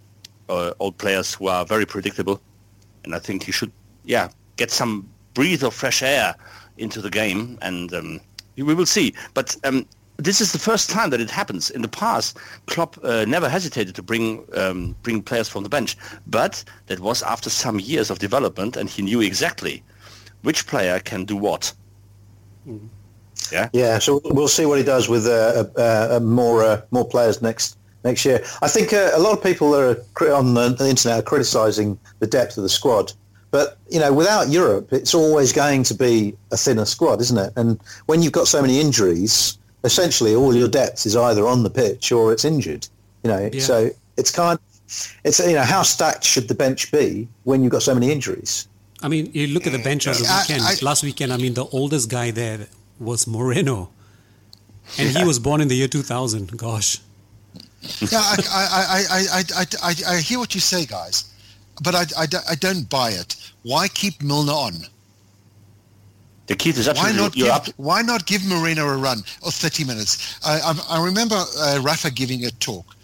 [0.49, 2.40] uh, old players who are very predictable.
[3.03, 3.72] And I think he should,
[4.05, 6.36] yeah, get some breath of fresh air
[6.76, 8.20] into the game, and um,
[8.57, 9.14] we will see.
[9.34, 9.84] But um,
[10.18, 11.70] this is the first time that it happens.
[11.70, 15.96] In the past, Klopp uh, never hesitated to bring um, bring players from the bench,
[16.26, 19.82] but that was after some years of development, and he knew exactly
[20.42, 21.72] which player can do what.
[23.52, 23.68] Yeah.
[23.72, 27.40] Yeah, so we'll see what he does with uh, uh, uh, more uh, more players
[27.40, 28.44] next next year.
[28.60, 29.96] I think uh, a lot of people are
[30.32, 33.12] on the, the internet are criticising the depth of the squad,
[33.50, 37.52] but you know, without Europe, it's always going to be a thinner squad, isn't it?
[37.56, 41.70] And when you've got so many injuries, essentially all your depth is either on the
[41.70, 42.87] pitch or it's injured.
[43.22, 43.61] You know, Yeah.
[43.62, 44.59] so it's kind.
[44.59, 44.64] Of,
[45.24, 48.68] It's you know how stacked should the bench be when you've got so many injuries?
[49.03, 50.62] I mean, you look at the bench on the weekend.
[50.62, 52.66] I- Last weekend, I mean, the oldest guy there
[52.99, 53.91] was Moreno,
[54.99, 56.57] and he was born in the year 2000.
[56.57, 57.01] Gosh.
[58.01, 59.03] yeah, I, I, I,
[59.39, 61.24] I, I, I, I hear what you say, guys,
[61.83, 63.37] but I, I, I don't buy it.
[63.62, 64.74] Why keep Milner on?
[66.49, 67.66] The key is Why not give up.
[67.76, 70.40] Why not give Moreno a run or 30 minutes?
[70.44, 72.96] I, I, I remember uh, Rafa giving a talk.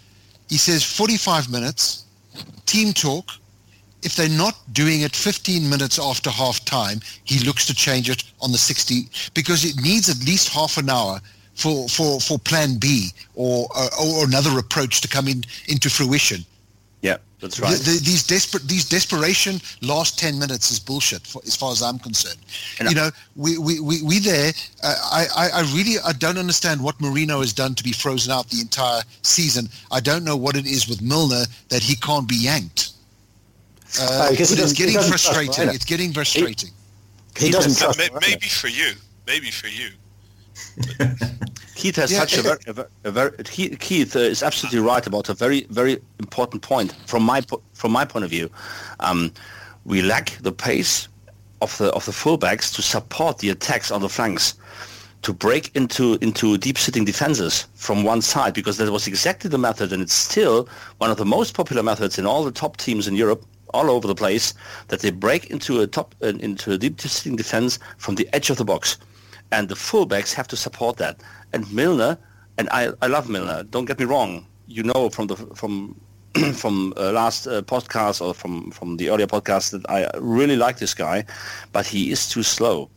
[0.49, 2.05] He says 45 minutes,
[2.65, 3.29] team talk.
[4.01, 8.23] If they're not doing it 15 minutes after half time, he looks to change it
[8.41, 11.19] on the 60 because it needs at least half an hour
[11.53, 16.45] for, for, for plan B or, uh, or another approach to come in, into fruition.
[17.05, 17.71] Yeah, that's right.
[17.77, 21.81] The, the, these desperate, these desperation last ten minutes is bullshit, for, as far as
[21.87, 22.39] I'm concerned.
[22.79, 24.51] And you I- know, we we we, we there.
[24.81, 28.31] Uh, I, I I really I don't understand what Moreno has done to be frozen
[28.31, 29.69] out the entire season.
[29.91, 32.81] I don't know what it is with Milner that he can't be yanked.
[34.01, 35.75] Uh, because but it's he getting doesn't trust frustrating.
[35.75, 36.71] It's getting frustrating.
[37.37, 38.11] He doesn't Uh, trust.
[38.27, 38.93] maybe for you.
[39.27, 39.89] Maybe for you.
[41.75, 45.05] Keith has Yeah, such a very, a very, a very Keith uh, is absolutely right
[45.05, 48.49] about a very, very important point from my po- from my point of view.
[49.01, 49.31] Um,
[49.83, 51.09] we lack the pace
[51.61, 54.55] of the of the fullbacks to support the attacks on the flanks,
[55.23, 59.57] to break into into deep sitting defenses from one side because that was exactly the
[59.57, 60.69] method, and it's still
[60.99, 64.07] one of the most popular methods in all the top teams in Europe, all over
[64.07, 64.53] the place,
[64.87, 68.49] that they break into a top uh, into a deep sitting defense from the edge
[68.49, 68.97] of the box
[69.51, 71.21] and the fullbacks have to support that.
[71.53, 72.17] And Milner,
[72.57, 73.63] and I, I love Milner.
[73.63, 74.45] Don't get me wrong.
[74.67, 75.99] You know from the from
[76.53, 80.79] from uh, last uh, podcast or from from the earlier podcast that I really like
[80.79, 81.25] this guy,
[81.71, 82.89] but he is too slow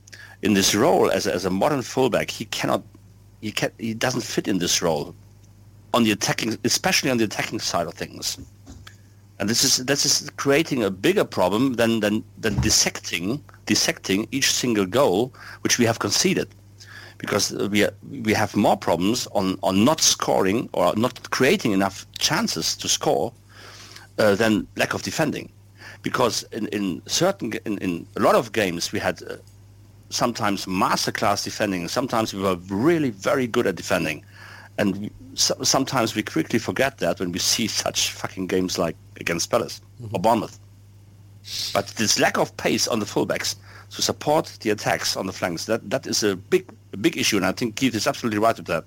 [0.42, 2.30] in this role as a, as a modern fullback.
[2.30, 2.82] He cannot.
[3.40, 5.14] He can He doesn't fit in this role
[5.94, 8.38] on the attacking, especially on the attacking side of things.
[9.38, 14.50] And this is this is creating a bigger problem than than, than dissecting dissecting each
[14.50, 16.48] single goal which we have conceded,
[17.18, 17.86] because we
[18.24, 23.32] we have more problems on, on not scoring or not creating enough chances to score
[24.18, 25.50] uh, than lack of defending,
[26.02, 29.36] because in, in certain in, in a lot of games we had uh,
[30.10, 34.24] sometimes masterclass defending, sometimes we were really very good at defending,
[34.78, 39.50] and so, sometimes we quickly forget that when we see such fucking games like against
[39.50, 39.80] Palace
[40.12, 40.58] or Bournemouth.
[41.72, 43.56] But this lack of pace on the fullbacks
[43.90, 47.36] to support the attacks on the flanks, that, that is a big a big issue,
[47.36, 48.84] and I think Keith is absolutely right with that.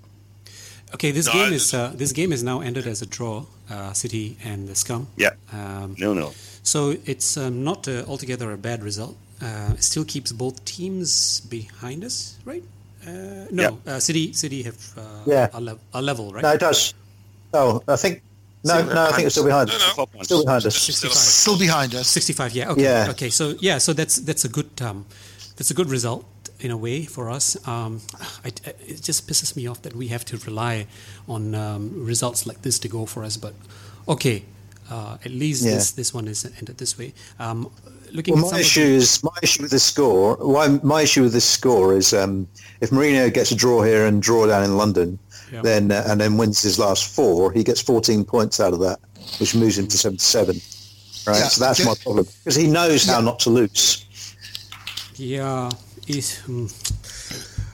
[0.94, 3.46] Okay, this No, game I- is uh, this game is now ended as a draw.
[3.70, 5.08] Uh, City and the Scum.
[5.16, 5.30] Yeah.
[5.54, 6.34] Um, No, no.
[6.64, 9.16] So it's um, not uh, altogether a bad result.
[9.42, 12.64] Uh, it still keeps both teams behind us, right?
[13.08, 15.48] Uh, no, uh, City City have uh, Yeah.
[15.54, 16.44] a, lev- a level, right?
[16.44, 16.94] No, it does.
[17.54, 18.22] Oh, I think
[18.66, 19.88] no, Still no, I think it's still behind No, us.
[19.98, 20.06] no.
[20.06, 20.24] Four.
[20.24, 20.76] Still behind us.
[20.76, 21.14] 65.
[21.18, 22.08] Still behind us.
[22.10, 23.10] 65 yeah okay Yeah.
[23.12, 25.06] okay so yeah so that's that's a good um,
[25.56, 26.26] that's a good result
[26.62, 28.00] in a way for us um,
[28.46, 30.88] I, I- it just pisses me off that we have to rely
[31.28, 33.54] on um, results like this to go for us but
[34.08, 34.44] okay
[34.90, 35.76] uh, at least Yeah.
[35.76, 37.72] this this one is ended this way um,
[38.12, 40.36] looking Well, at some my of issue the- is my issue with this score.
[40.36, 42.46] Why my issue with this score is um,
[42.82, 45.18] if Mourinho gets a draw here and draw down in London,
[45.52, 45.62] Yeah.
[45.62, 49.00] then uh, and then wins his last four, he gets 14 points out of that,
[49.40, 50.56] which moves him to 77.
[51.26, 53.26] Right, Yeah, so that's my problem because he knows how Yeah.
[53.26, 54.06] not to lose.
[55.16, 55.70] yeah
[56.18, 56.66] is, hmm,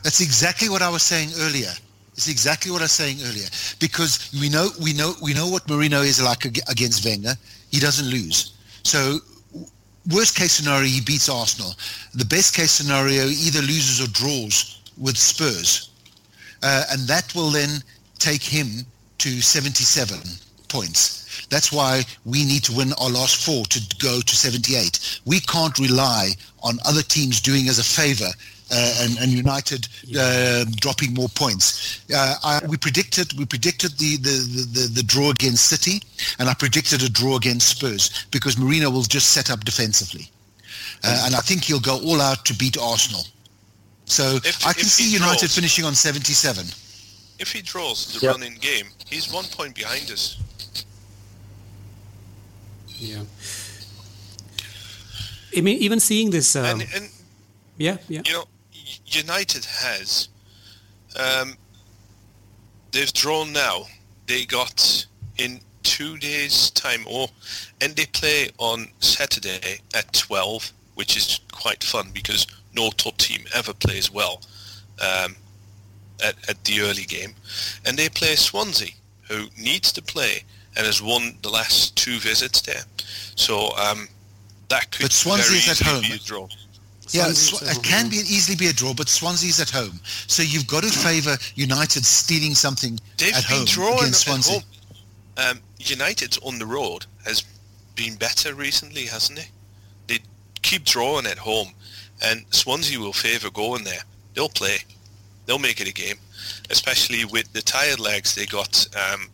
[0.03, 1.71] That's exactly what I was saying earlier.
[2.13, 3.47] It's exactly what I was saying earlier
[3.79, 7.35] because we know we know we know what Mourinho is like against Wenger.
[7.69, 8.53] He doesn't lose.
[8.83, 9.19] So
[10.11, 11.73] worst case scenario, he beats Arsenal.
[12.15, 15.91] The best case scenario, either loses or draws with Spurs,
[16.63, 17.83] uh, and that will then
[18.17, 18.85] take him
[19.19, 20.17] to 77
[20.67, 21.45] points.
[21.49, 25.21] That's why we need to win our last four to go to 78.
[25.25, 26.31] We can't rely
[26.63, 28.29] on other teams doing us a favor
[28.71, 29.87] uh, and, and United
[30.19, 32.01] uh, dropping more points.
[32.13, 36.01] Uh, I, we predicted we predicted the, the, the, the, the draw against City,
[36.39, 40.29] and I predicted a draw against Spurs because Mourinho will just set up defensively,
[41.03, 43.23] uh, and I think he'll go all out to beat Arsenal.
[44.05, 46.65] So If- I can see United draws- finishing on 77.
[47.39, 48.31] if he draws the Yep.
[48.35, 50.37] running game, he's one point behind us.
[52.97, 53.23] Yeah.
[55.55, 56.55] I mean, even seeing this.
[56.55, 57.09] Um, and, and
[57.77, 58.21] yeah, yeah.
[58.25, 58.43] you know,
[59.05, 60.29] United has.
[61.17, 61.55] Um,
[62.91, 63.85] they've drawn now.
[64.27, 65.05] They got
[65.37, 67.27] in two days' time, or
[67.81, 72.45] and they play on Saturday at twelve, which is quite fun because
[72.75, 74.41] no top team ever plays well
[75.01, 75.35] um,
[76.23, 77.33] at at the early game,
[77.85, 78.89] and they play Swansea,
[79.29, 80.43] who needs to play
[80.77, 82.83] and has won the last two visits there.
[83.35, 84.07] So um,
[84.69, 86.01] that could But Swansea very is at easily home.
[86.03, 86.47] be a draw.
[87.11, 90.67] Yeah, Sw- it can be easily be a draw, but Swansea's at home, so you've
[90.67, 94.53] got to favour United stealing something They've at home drawing against at Swansea.
[94.59, 94.63] home.
[95.37, 97.43] Um, United's on the road has
[97.95, 99.49] been better recently, hasn't it?
[100.07, 100.19] They
[100.63, 101.69] keep drawing at home,
[102.21, 104.01] and Swansea will favour going there.
[104.33, 104.79] They'll play.
[105.45, 106.17] They'll make it a game,
[106.69, 108.85] especially with the tired legs they got.
[108.97, 109.29] Um,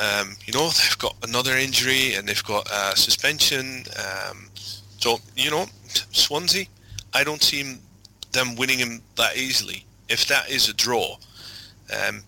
[0.00, 3.84] um, you know, they've got another injury and they've got a suspension.
[3.98, 4.48] Um,
[4.98, 5.66] so, you know,
[6.12, 6.66] Swansea,
[7.12, 7.78] I don't see
[8.32, 9.84] them winning him that easily.
[10.08, 11.16] If that is a draw,
[12.06, 12.22] um,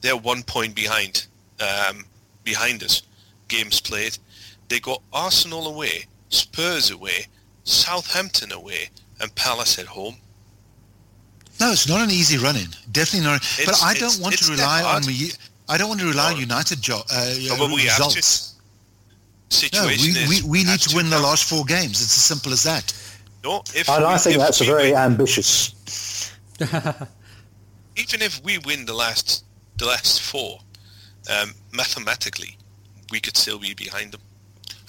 [0.00, 1.26] they're one point behind
[1.60, 2.04] um,
[2.44, 3.02] behind us.
[3.48, 4.18] Games played.
[4.68, 7.26] They got Arsenal away, Spurs away,
[7.64, 10.16] Southampton away, and Palace at home.
[11.60, 12.68] No, it's not an easy run-in.
[12.90, 13.42] Definitely not.
[13.64, 15.30] but I don't want to rely on me.
[15.72, 18.02] I don't want to rely on United jo- uh, No, but we have to.
[18.04, 18.50] results.
[19.72, 19.96] No, we,
[20.28, 21.92] we, we need to win the last four games.
[22.02, 22.92] It's as simple as that.
[23.42, 26.30] No, if And I think if that's a very win- ambitious.
[27.96, 29.44] even if we win the last
[29.78, 30.58] the last four,
[31.30, 32.56] um, mathematically,
[33.10, 34.20] we could still be behind them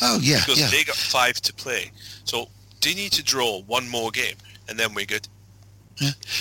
[0.01, 0.67] Oh yeah, because yeah.
[0.69, 1.91] they got five to play.
[2.25, 2.49] So
[2.81, 4.35] they need to draw one more game,
[4.67, 5.27] and then we're good.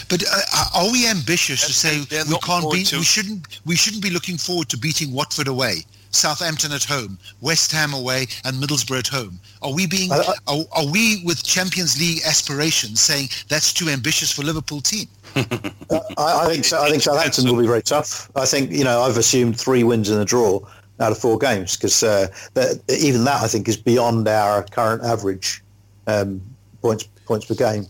[0.08, 2.06] But uh, are we ambitious to say we
[2.38, 2.86] can't going beat?
[2.88, 3.60] to- We shouldn't.
[3.66, 8.26] We shouldn't be looking forward to beating Watford away, Southampton at home, West Ham away,
[8.44, 9.38] and Middlesbrough at home.
[9.60, 10.10] Are we being?
[10.12, 14.80] I- I- Are, are we with Champions League aspirations saying that's too ambitious for Liverpool
[14.80, 15.06] team?
[15.36, 18.30] I, I think so, I think Southampton will be very tough.
[18.36, 20.60] I think you know I've assumed three wins and a draw
[21.00, 25.02] out of four games because uh, that, even that I think is beyond our current
[25.04, 25.62] average
[26.06, 26.40] um,
[26.80, 27.86] points points per game.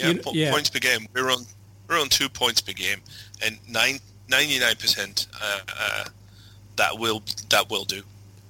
[0.00, 0.50] Yeah, You- yeah.
[0.52, 1.06] points per game.
[1.14, 1.44] We're on
[1.88, 3.00] we're on two points per game,
[3.44, 3.98] and nine
[4.28, 6.04] ninety nine percent uh, uh,
[6.76, 8.02] that will that will do.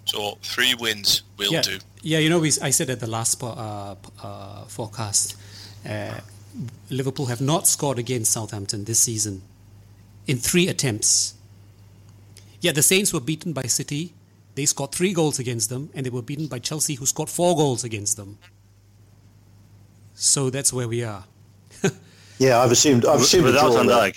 [0.05, 1.79] So three wins will yeah, do.
[2.03, 2.19] yeah.
[2.19, 5.37] You know, we, I said at the last po- uh, uh, FOARcast,
[5.89, 6.21] uh,
[6.91, 9.43] Liverpool have not scored against Southampton this season
[10.27, 11.35] in three attempts.
[12.61, 14.13] Yeah, the Saints were beaten by City.
[14.57, 17.55] They scored three goals against them, and they were beaten by Chelsea, who scored four
[17.57, 18.39] goals against them.
[20.15, 21.25] So that's where we are.
[22.41, 23.97] Yeah, I've assumed I've assumed a Without draw Van there.
[24.11, 24.17] Dijk.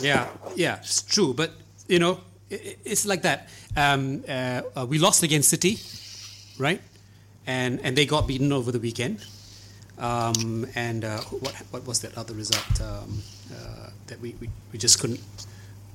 [0.00, 1.34] Yeah, yeah, it's true.
[1.34, 1.50] But
[1.88, 2.20] you know,
[2.50, 3.48] i i- it's like that.
[3.76, 5.78] Um, uh, uh, we lost against City,
[6.58, 6.80] right?
[7.46, 9.26] And and they got beaten over the weekend.
[9.98, 14.78] Um, and uh, what what was that other result um, uh, that we, we, we
[14.78, 15.20] just couldn't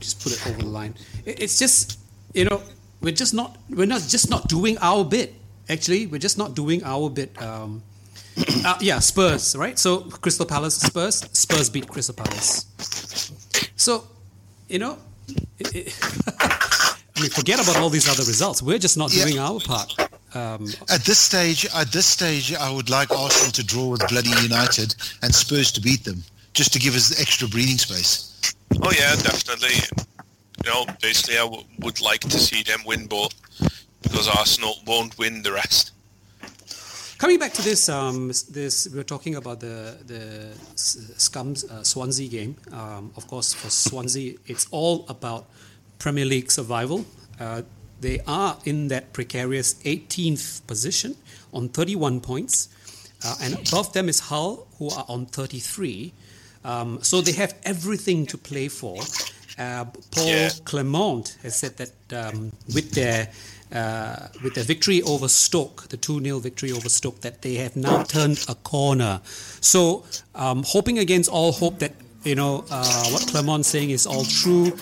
[0.04, 0.96] just put it over the line?
[1.26, 1.98] It, it's just
[2.34, 2.62] you know
[3.00, 5.34] we're just not we're not just not doing our bit.
[5.70, 7.32] Actually, we're just not doing our bit.
[7.42, 7.84] Um,
[8.66, 9.78] uh, yeah, Spurs, right?
[9.78, 12.66] So Crystal Palace, Spurs, Spurs beat Crystal Palace.
[13.76, 14.08] So,
[14.70, 14.98] you know,
[15.60, 16.00] it, it,
[16.40, 18.62] I mean, forget about all these other results.
[18.62, 19.26] We're just not Yeah.
[19.26, 19.94] doing our part.
[20.34, 24.30] Um, At this stage, at this stage, I would like Arsenal to draw with bloody
[24.42, 26.24] United and Spurs to beat them,
[26.54, 28.54] just to give us extra breathing space.
[28.82, 29.76] Oh yeah, definitely.
[30.64, 33.34] You know, basically, I w- would like to see them win both
[34.04, 35.92] because Arsenal won't win the rest.
[37.22, 42.28] Coming back to this, um, this we were talking about the the Scums uh, Swansea
[42.28, 42.56] game.
[42.72, 45.46] Um, of course, for Swansea, it's all about
[46.00, 47.06] Premier League survival.
[47.40, 47.62] Uh,
[48.02, 51.16] they are in that precarious 18th position
[51.54, 52.70] on 31 points,
[53.24, 56.12] uh, and above them is Hull, who are on 33.
[56.64, 58.98] Um, so they have everything to play for.
[59.60, 60.50] Uh, Paul Yeah.
[60.66, 63.30] Clement has said that um, with their
[63.72, 67.76] uh, with their victory over Stoke, the 2 0 victory over Stoke, that they have
[67.76, 69.22] now turned a corner.
[69.62, 70.06] So,
[70.36, 71.94] um, hoping against all hope that,
[72.24, 74.74] you know, uh, what Clement's saying is all true.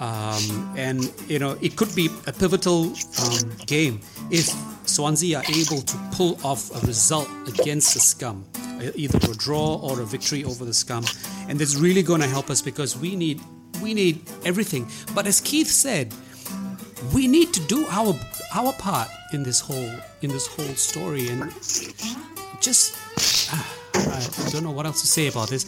[0.00, 2.92] Um, and, you know, it could be a pivotal
[3.24, 4.48] um, game if
[4.88, 9.76] Swansea are able to pull off a result against the Scum, uh, either a draw
[9.76, 11.04] or a victory over the Scum.
[11.48, 13.40] And that's really going to help us because we need
[13.82, 14.88] we need everything.
[15.14, 16.12] But as Keith said,
[17.14, 18.14] we need to do our
[18.54, 19.90] our part in this whole
[20.22, 21.52] in this whole story and
[22.60, 22.96] just
[23.50, 25.64] ah, I don't know what else to say about this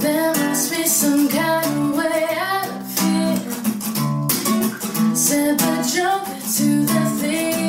[0.00, 3.36] There must be some kind of way out of fear.
[5.14, 7.65] Said the joker to the thief.